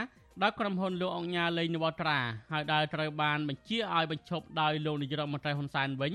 [0.42, 2.18] ដោយក្រុមហ៊ុនលោកអង្គញាលេងនវត្រា
[2.52, 6.12] ហើយដែលត្រូវបានបញ្ជាឲ្យបញ្ឈប់ដោយលោកនាយរដ្ឋមន្ត្រីហ៊ុនសែនវិញ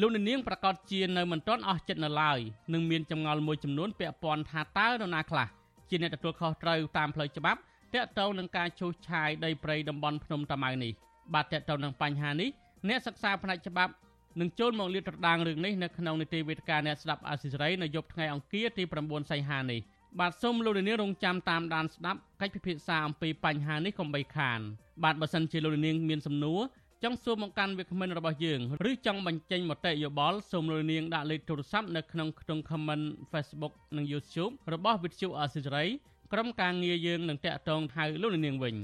[0.00, 2.38] លោកនាងប្រកាសជានៅមិនទាន់អស់ចិត្តនៅឡើយ
[2.72, 5.46] នឹងមានចម្ងល់មួយចំនួនពាក់ព័ន្ធថាតើនរណាខ្លះ
[5.88, 7.60] ជាអ្នកទទួលខុសត្រូវតាមផ្លូវច្បាប់
[7.94, 10.92] តាក់ទងនឹងការឈូសឆាយដីព្រៃតំបន់ភ្នំតាម៉ៅនេះ
[11.34, 12.48] បាទតាក់ទងនឹងបញ្ហានេះ
[12.88, 13.92] អ្នកសិក្សាផ្នែកច្បាប់
[14.40, 19.80] នឹងចូលមកលាតត្រដាងរឿងនេះនៅក្នុងនីតិវេទិកាអ្នកស្ដាប់អាស៊ីសេរីនៅយប់ថ្ងៃអង្គារទី9សីហានេះ
[20.20, 24.60] បាទសូមលោកនាងរងចាំតាមដានស្ដាប់កិច្ចពិភាក្សាអំពីបញ្ហានេះកុំបីខាន
[25.04, 26.60] បាទបើសិនជាលោកនាងមានសំណួរ
[27.04, 35.88] ចង់សួរមកកាន់វាគ្មិនរបស់យើងឬចង់បញ្ចេញមតិយោបល់សូមលោកនាងដាក់លេខទូរស័ព្ទនៅក្នុងខ្ទង់ comment Facebook និង YouTube របស់ Vithu Asisari
[36.32, 38.74] ក្រុមការងារយើងនឹងតាក់ទងហៅលោកនាងវិញ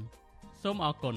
[0.63, 1.17] សូមអរគុណ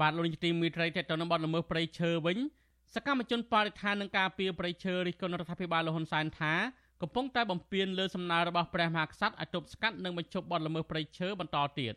[0.00, 2.38] បាទលោកនាយកទីមេត្រីតទៅនឹងបទល្មើសព្រៃឈើវិញ
[2.94, 6.54] សកម្មជនបរិស្ថាននឹងការពារព្រៃឈើរិះគន់រដ្ឋាភិបាលលហ៊ុនសែនថា
[7.02, 11.94] កំពុងតែបំពេញលើសំណើរបស់ព្រះមហាក្សត្រឲ្យទប់ស្កាត់និងបញ្ឈប់បទល្មើសព្រៃឈើបន្តទៀត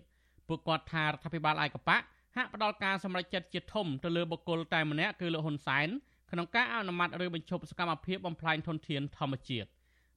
[0.48, 2.02] ពួកគាត់ថារដ្ឋាភិបាលឯកបក
[2.36, 5.88] ហាក់ផ្ដល់ការសម្រេចចិត្តជាធំទៅលើបុគ្គលតែម្នាក់គឺលោកហ៊ុនសែន
[6.32, 9.70] ក្នុងការអនុម័តឬបញ្ឈប់សកម្មភាពបំផ្លាញធនធានធម្មជាតិ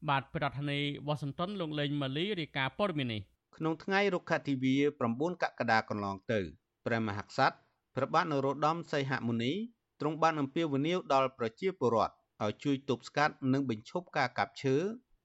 [0.08, 3.22] បាទប្រធានាធិបតីវ៉ាស៊ីនតោនលោកលេងម៉ាលីរាយការណ៍ព័ត៌មាននេះ
[3.56, 4.74] ក្នុងថ្ងៃរុក្ខទិវា
[5.10, 6.40] 9កក្កដាកន្លងទៅ
[6.86, 7.56] ព្រះមហាក្សត្រ
[7.96, 9.52] ព្រះបាទនរោត្តមសីហមុនី
[10.00, 14.76] ទ្រង់បានអំពាវនាវដល់ប្រជាពលរដ្ឋ ឲ្យជួយទប់ស្កាត់និងបញ្ឈប់ការកាប់ឈើ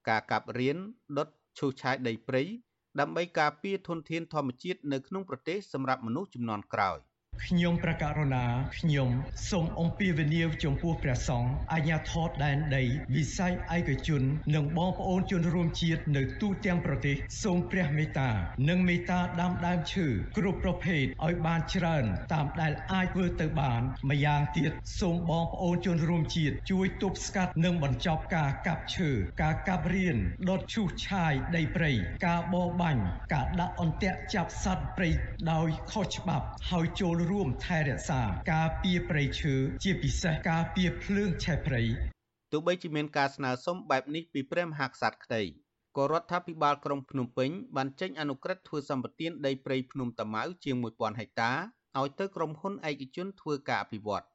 [0.10, 0.78] ការកាប់រៀន
[1.18, 2.44] ដុតឈូសឆាយដីព្រៃ
[3.00, 7.00] ដើម្បីការពារធនធានធម្មជាតិនៅក្នុងប្រទេសសម្រាប់មនុស្សជំនាន់ក្រោយ
[7.50, 8.46] ខ្ញុំប្រកាសរណា
[8.78, 9.10] ខ្ញុំ
[9.50, 12.84] សូមអំពាវនាវចំពោះព្រះសង្ឃអាជ្ញាធរដែនដី
[13.16, 14.22] វិស័យឯកជន
[14.56, 18.30] និងបងប្អូនជនរួមជាតិនៅទូទាំងប្រទេស សូមព្រះមេត្តា
[18.70, 20.08] និងមេត្តាដាំដើមឈើ
[20.38, 29.10] គ្រប់ប្រភេទឲ្យបានច្រើន តាមដែលអាចធ្វើទៅបានម្យ៉ាងទៀតសូមបងប្អូនជនរួមជាតិជួយទប់ស្កាត់និងបញ្ចប់ការកាប់ឈើ
[29.42, 30.18] ការកាប់រៀន
[30.50, 31.92] ដុតឈូសឆាយដីព្រៃ
[32.26, 33.04] ការបរបាញ់
[33.34, 35.10] ការដាក់អន្ទាក់ចាប់សត្វព្រៃ
[35.52, 38.22] ដោយខុសច្បាប់ហើយចូលរួមថែរក្សា
[38.54, 41.84] ការពារព្រៃឈើជាពិសេសការពារភ្លើងឆេះព្រៃ
[42.52, 45.44] ទោះបីជាមានការស្នើសុំបែបនេះពីព្រះមហាក្សត្រក្តី
[45.98, 51.52] ក៏រដ្ឋាភិបាលក្រុងភ្នំពេញបានចេញអនុក្រឹត្យធ្វើសម្បទានដីព្រៃភ្នំតាម៉ៅជាង1000ហិកតា
[52.00, 54.26] ឲ្យទៅក្រុមហ៊ុនឯកជនធ្វើការអភិវឌ្ឍ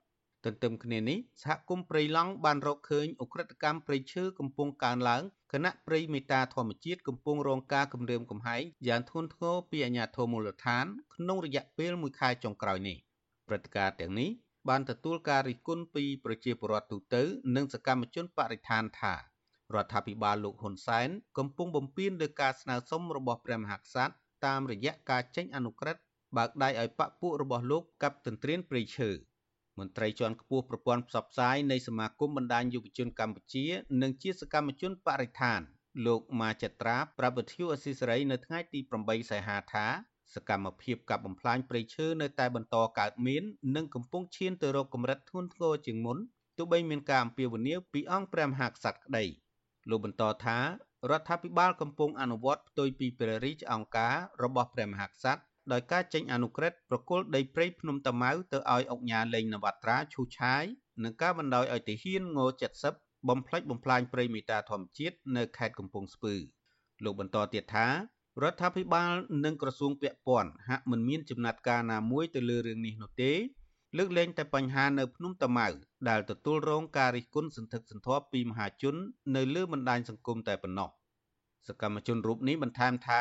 [0.45, 5.23] ទន្ទឹមគ្នានេះសហគមន៍ព្រៃឡង់បានរកឃើញអ ுக ្រិតកម្មព្រៃឈើកំពុងកើនឡើង
[5.53, 10.85] គណៈព្រៃមេតាធម្មជាតិកំពុងរងការគំរាមកំហែងយ៉ាងធ្ងន់ធ្ងរពីអាជ្ញាធរមូលដ្ឋាន
[11.15, 12.97] ក្នុងរយៈពេល1ខែចុងក្រោយនេះ
[13.49, 14.31] ព្រឹត្តិការណ៍ទាំងនេះ
[14.69, 17.23] បានទទួលការរិះគន់ពីប្រជាពលរដ្ឋទូទៅ
[17.57, 24.15] និងសកម្មជនបរិស្ថានថារដ្ឋាភិបាលលោកហ៊ុនសែនកំពុងបំពានលើការស្នើសុំរបស់ព្រះមហាក្សត្រ
[24.47, 26.03] តាមរយៈការចេញអនុក្រឹត្យ
[26.37, 29.11] បើកដៃឲ្យបពពួករបស់លោកកັບទន្ទ្រានព្រៃឈើ
[29.79, 33.65] មន្ត្រីជាន់ខ្ពស់ប្រព័ន្ធផ្សព្វផ្សាយនៃសមាគមបណ្ដាញយុវជនកម្ពុជា
[34.03, 35.61] និងជាសកម្មជនបរិស្ថាន
[36.07, 39.87] លោកម៉ាចត្រាប្រាប់វិទ្យុអស៊ីសេរីនៅថ្ងៃទី8សីហាថា
[40.35, 43.43] សកម្មភាពកាប់បំផ្លាញព្រៃឈើនៅតែបន្តកើតមាន
[43.77, 46.19] និងកំពុងឈានទៅរកកម្រិតធ្ងន់ធ្ងរជាងមុន
[46.57, 49.25] ទោះបីមានការអំពាវនាវពីអង្គព្រះមហាក្សត្រក្តី
[49.91, 50.59] លោកបន្តថា
[51.11, 55.43] រដ្ឋាភិបាលកំពុងអនុវត្តផ្ទុយពីព្រះរាជអង្គការរបស់ព្រះមហាក្សត្រ
[55.73, 60.65] ដោយការចេញអនុក្រឹត្យប្រគល់ដីព្រៃភ្នំតាម៉ៅទៅឲ្យអង្គញាលេងនវត្រាឈូឆាយ
[61.05, 62.41] និងការបណ្ដោយឲ្យទាហានង
[62.85, 66.35] 70បំផ្លិចបំផ្លាញព្រៃមេតាធម្មជាតិនៅខេត្តកំពង់ស្ពឺ
[67.05, 67.87] លោកបន្តទៀតថា
[68.43, 69.13] រដ្ឋាភិបាល
[69.45, 73.33] និងក្រសួងពាក់ព័ន្ធហាក់មិនមានចំណាត់ការណាមួយទៅលើរឿងនេះនោះទេ
[73.97, 75.69] លើកលែងតែបញ្ហានៅភ្នំតាម៉ៅ
[76.09, 78.95] ដែលទទួលរងការរិះគន់សន្ធឹកសន្ធាប់ពីមហាជន
[79.37, 80.89] នៅលើបណ្ដាញសង្គមតែប៉ុណ្ណោះ
[81.69, 83.11] សកម្មជនរូបនេះបន្ថែមថ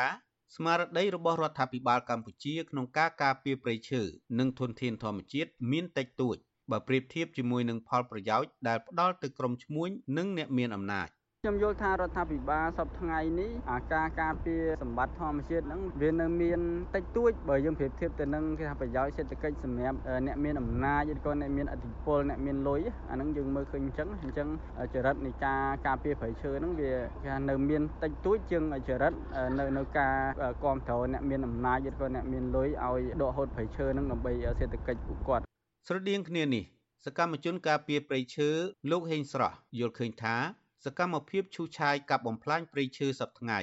[0.56, 4.02] ស្មារតីរបស់រដ្ឋាភិបាលកម្ពុជាក្នុងការការពារព្រៃឈើ
[4.38, 6.36] និងធនធានធម្មជាតិមានតិចតួច
[6.70, 11.08] បើប្រៀបធៀបជាមួយនឹងផលប្រយោជន៍ដែលផ្ដល់ទៅក្រុមឈ្មួញនិងអ្នកមានអំណាច។
[11.44, 16.60] ខ្ញុំយល់ថារដ្ឋាភិបាលសពថ្ងៃនេះអាការការពារសម្បត្តិធម្មជាតិហ្នឹងវានៅមាន
[16.94, 22.80] តិចតួចបើយើងប្រៀបធៀបទៅនឹងគេថាប្រយោជន៍សេដ្ឋកិច្ចសម្រាប់អ្នកមានអំណាចឬក៏អ្នកមានអធិបុលអ្នកមានលុយ
[23.10, 24.48] អាហ្នឹងយើងមើលឃើញអញ្ចឹងអញ្ចឹង
[24.94, 26.90] ចរិតនៃការការពារប្រៃឈើហ្នឹងវា
[27.22, 29.12] គេថានៅមានតិចតួចជាងចរិត
[29.58, 30.16] នៅនៅការ
[30.62, 35.44] គ្រប់គ្រងអ្នកមានអំណាចឬក៏អ្នកមានលុយឲ្យដកហូតប្រៃឈើហ្នឹងដើម្បីសេដ្ឋកិច្ចពួកគាត់
[35.86, 36.64] ស្រដៀងគ្នានេះ
[37.04, 38.48] សកម្មជនការពារព្រៃឈើ
[38.90, 40.36] លោកហេងស្រស់យល់ឃើញថា
[40.84, 43.58] សកម្មភាពឈូសឆាយកាប់បំផ្លាញព្រៃឈើសប្តាហ៍ថ្ងៃ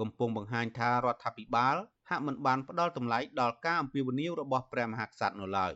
[0.00, 1.76] កំពុងបង្ហាញថារដ្ឋាភិបាល
[2.10, 5.72] ហាក់មិនបានផ្ដល់តម្លៃដល់ការអំពាវនាវរបស់ព្រះមហាក្សត្រនៅឡើយ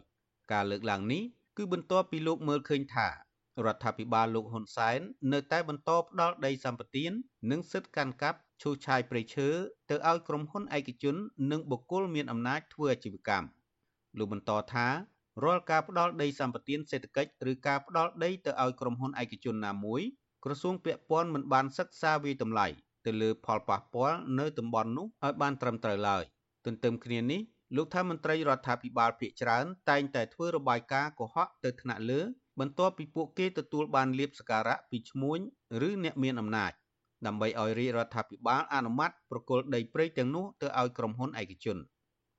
[0.53, 1.23] ការលើកឡើងនេះ
[1.57, 5.01] គឺបន្ទាប់ពីលោកមើលឃើញថារដ្ឋាភិបាលលោកហ៊ុនសែន
[5.33, 7.05] នៅតែបន្តផ្ដល់ដីសម្បត្តិ
[7.51, 9.49] និងសិទ្ធិកាន់កាប់ឈូសឆាយព្រៃឈើ
[9.91, 11.17] ទៅឲ្យក្រុមហ៊ុនឯកជន
[11.51, 13.49] និងបុគ្គលមានអំណាចធ្វើអាជីវកម្ម
[14.19, 14.87] លោកបន្តថា
[15.45, 20.03] រាល់ការផ្ដល់ដីសម្បត្តិសេដ្ឋកិច្ចឬការផ្ដល់ដីទៅឲ្យក្រុមហ៊ុនឯកជនណាមួយ
[20.49, 22.67] ក្រសួងពាក់ព័ន្ធមិនបានសិក្សាវិតម្លៃ
[23.07, 26.23] ទៅលើផលប៉ះពាល់នៅតំបន់នោះឲ្យបានត្រឹមត្រូវឡើយ
[26.67, 27.41] ទន្ទឹមគ្នានេះ
[27.77, 32.21] លោកថាមន្ត្រីរដ្ឋាភិបាលភាគច្រើន តែងតែធ្វើរបាយការណ៍កុហកទៅថ្នាក់លើ
[32.61, 35.39] បន្ទាប់ពីពួកគេទទួលបានលៀបសការៈពីឈ្មួញ
[35.89, 36.73] ឬអ្នកមានអំណាច
[37.27, 41.79] ដើម្បីឲ្យរាជរដ្ឋាភិបាលអនុម័តប្រគល់ដីព្រៃទាំងនោះទៅឲ្យក្រុមហ៊ុនឯកជន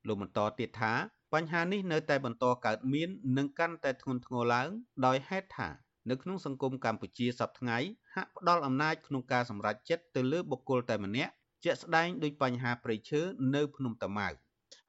[0.07, 0.93] លោកបន្តទៀតថា
[1.33, 4.69] បញ្ហានេះនៅតែបន្តកើតមាននិងកាន់តែធ្ងន់ធ្ងរឡើង
[5.05, 5.69] ដោយហេតុថា
[6.09, 7.77] នៅក្នុងសង្គមកម្ពុជាសពថ្ងៃ
[8.15, 11.31] ហាក់ផ្ដល់អំណាចក្នុងការសម្រេចចិត្តទៅលើបុគ្គលតែម្នាក់
[11.63, 13.21] ជាក់ស្ដែងដោយបញ្ហាព្រៃឈើ
[13.55, 14.29] នៅភ្នំតាម៉ៅ។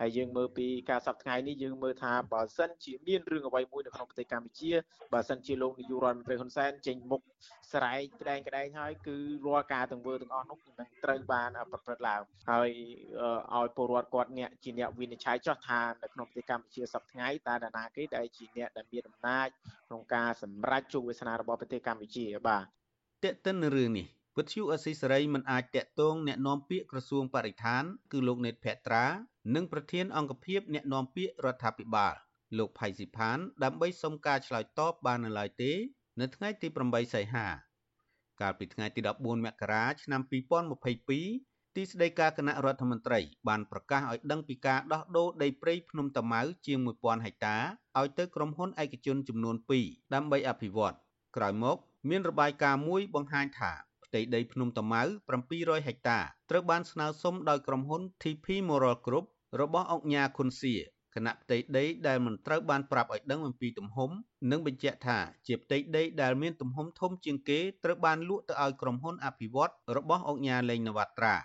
[0.02, 4.72] ហើយយើងមើលពីការសប្តាហ៍ថ្ងៃនេះយើងមើលថាបើសិនជាមានរឿងអ្វីមួយនៅក្នុងប្រទេសកម្ពុជា
[5.14, 7.22] បើសិនជាលោកនាយករដ្ឋមន្ត្រីហ៊ុនសែនចេញមុខ
[7.74, 9.16] ស្រែកក្តែងក្តែងហើយគឺ
[9.46, 12.70] រាល់ការទាំងធ្វើទាំងអស់នោះនឹងត្រូវបានប្រព្រឹត្តឡើងហើយ
[13.56, 19.48] ឲ្យពលរដ្ឋគាត់អ្នកជាអ្នកវិនិច្ឆ័យចោះថានៅក្នុងប្រទេសកម្ពុជាសប្តាហ៍ថ្ងៃតើនរណាគេដែលជាអ្នកដែលមានអំណាច
[19.88, 22.64] ក្នុងការសម្រេចជោគវាសនារបស់ប្រទេសកម្ពុជាបាទ
[23.24, 29.06] តេតិនរឿងនេះវិទ្យុអស៊ីសេរីមិនអាចតាក់ទងแนะនាំពាក្យក្រសួងបរិស្ថានគឺលោកណេតភក្ត្រា
[29.55, 32.15] និងប្រធានអង្គភិបអ្នកណែនាំពាក្យរដ្ឋាភិបាល
[32.59, 35.73] លោកផៃស៊ីផាន ដើម្បីសុំការឆ្លើយតបបាននៅឡើយទេ
[36.21, 37.47] នៅថ្ងៃទី8សីហា
[38.41, 40.21] កាលពីថ្ងៃទី14មករាឆ្នាំ
[40.99, 47.57] 2022ទីស្តីការគណៈរដ្ឋមន្ត្រី បានប្រកាសឲ្យដឹងពីការដោះដូរដីព្រៃភ្នំតាម៉ៅជាង1000ហិកតា
[47.99, 50.95] ឲ្យទៅក្រុមហ៊ុនឯកជនចំនួន2ដើម្បីអភិវឌ្ឍ
[51.37, 51.77] ក្រោយមក
[52.09, 53.73] មានរបាយការណ៍មួយបង្ហាញថា
[54.05, 55.03] ផ្ទៃដីភ្នំតាម៉ៅ
[55.45, 56.19] 700ហិកតា
[56.51, 59.27] ត្រូវបានស្នើសុំដោយក្រុមហ៊ុន TP Moral Group
[59.61, 60.75] របស់អង្គញាខុនសៀ
[61.15, 64.11] គណៈផ្ទៃដីដែលមិនត្រូវបានប្រាប់ឲ្យដឹងអំពីទំហំ
[64.51, 71.37] និងបញ្ជាក់ថាជាផ្ទៃដីដែលមានទំហំធំជាងគេត្រូវបានលក់ទៅឲ្យក្រុមហ៊ុនអភិវឌ្ឍរបស់អង្គញាលេងនវត្រា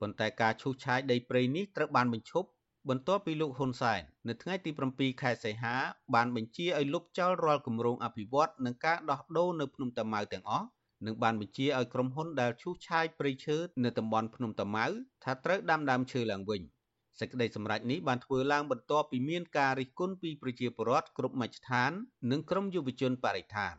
[0.00, 2.48] ប៉ុន្តែការឈូសឆាយដីព្រៃនេះត្រូវបានបញ្ឈប់
[2.88, 5.74] បន្ទាប់ពីលោកហ៊ុនសែននៅថ្ងៃទី7ខែសីហា
[6.14, 10.66] បានបញ្ជាឲ្យលុបចោលរាល់គម្រោងអភិវឌ្ឍនិងការដោះដូរនៅភ្នំតាម៉ៅទាំងអស់
[11.06, 14.86] និងបានបញ្ជាឲ្យក្រុមហ៊ុនដែលឈូសឆាយព្រៃឈើនៅតំបន់ភ្នំតាម៉ៅ
[15.24, 16.62] ថាត្រូវដាំដើមឈើឡើងវិញ។
[17.20, 21.92] សេចក្តីសម្រេចនេះបានធ្វើឡើងបន្ទាប់ពីមានការរិះគន់ពីប្រជាពលរដ្ឋគ្រប់មជ្ឈដ្ឋាន
[22.30, 23.74] និងក្រមយុវជនបរិស្ថាន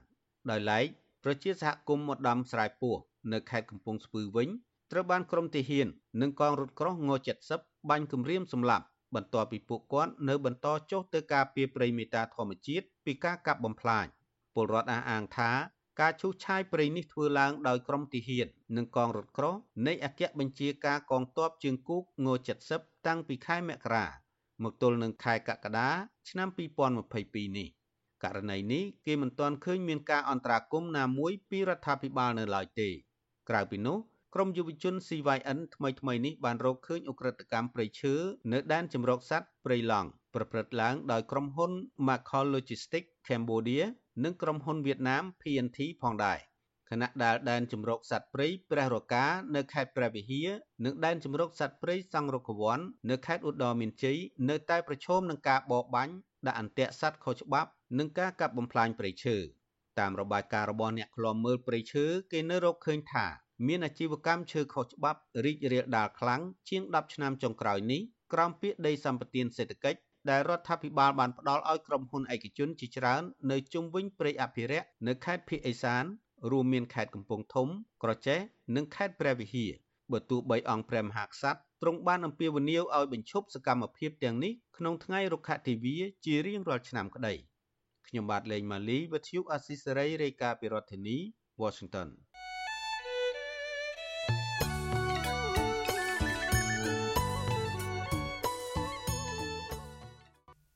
[0.50, 0.86] ដោយឡែក
[1.24, 2.96] ប្រជាសហគមន៍មកដាំស្រែពោះ
[3.34, 4.50] នៅខេត្តកំពង់ស្ពឺវិញ
[4.92, 5.88] ត្រូវបានក្រុមទាហាន
[6.22, 7.12] និងកងរថក្រោះង
[7.50, 8.86] 70បាញ់គំរាមសម្លាប់
[9.16, 14.06] បន្ទាប់ពីពួកគាត់នៅបន្តចុះទៅការពារព្រៃមេតាធម្មជាតិពីការកាប់បំផ្លាញ
[14.56, 15.52] ពលរដ្ឋអះអាងថា
[16.00, 19.56] ការឈូសឆាយព្រៃនេះធ្វើឡើងដោយក្រុមទាហាន និងកងរថក្រោះ
[19.88, 22.28] នៃអគ្គបញ្ជាការកងទ័ពជើងគោកង
[22.68, 24.06] 70 តាំងពីខែមករា
[24.64, 25.90] មកទល់នឹងខែកក្កដា
[26.30, 27.70] ឆ្នាំ2022នេះ
[28.24, 32.90] ករណីនេះគេមិនទាន់ឃើញមានការអន្តរាគមន៍ណាមួយពីរដ្ឋាភិបាលនៅឡើយទេ
[33.50, 33.98] ក្រៅពីនោះ
[34.36, 38.14] ក្រមយុវជន CYN ថ្មីថ្មីនេះបានរកឃើញអ ுக ្រិតកម្មព្រៃឈើ
[38.52, 41.72] នៅដែនជម្រកសត្វព្រៃឡង់ប្រព្រឹត្តឡើងដោយក្រុមហ៊ុន
[42.08, 43.84] Macau Logistics Cambodia
[44.24, 46.40] និងក្រុមហ៊ុនវៀតណាម PNT ផងដែរ
[46.92, 49.26] ខណៈដែលដែនជំរកសត្វព្រៃព្រះរកា
[49.56, 50.50] នៅខេត្តព្រះវិហារ
[50.86, 52.80] និងដែនជំរកសត្វព្រៃសង្រុកវ័ន
[53.10, 54.18] នៅខេត្តឧត្តរមានជ័យ
[54.50, 56.14] នៅតែប្រឈមនឹងការបរបាញ់
[56.48, 59.38] ដាក់អន្ទាក់សត្វខុសច្បាប់និងការកាប់បំផ្លាញព្រៃឈើ
[60.00, 63.26] តាមរបាយការណ៍របស់អ្នកឃ្លាំមើលព្រៃឈើគេនៅរកឃើញថា
[63.68, 68.02] មានអាជីវកម្មឈើខុសច្បាប់រីករាលដាលខ្លាំងជាង10ឆ្នាំចុងក្រោយនេះ
[68.34, 76.06] ក្រោមពាក្យដីសម្បត្តិសេដ្ឋកិច្ចដែលរដ្ឋាភិបាលបានផ្ដល់ឲ្យក្រុមហ៊ុនឯកជនជាច្រើននៅជុំវិញព្រៃអភិរក្សនៅខេត្តភៀកឦសាន
[76.52, 77.68] រួមមានខេត្តកំពង់ធំ
[78.04, 78.40] ក្រចេះ
[78.76, 79.72] និងខេត្តព្រះវិហារ
[80.12, 87.34] បើទោះបីអង្គព្រះមហាក្សត្រទ្រង់បានអំពាវនាវឲ្យបញ្ឈប់សកម្មភាពទាំងនេះក្នុងថ្ងៃរុក្ខទិវាជារៀងរាល់ឆ្នាំក្តី
[88.08, 91.18] ខ្ញុំបាទលេងម៉ាលីវិទ្យុអាស៊ីសេរីរាយការណ៍ពីរដ្ឋធានី
[91.62, 92.10] Washington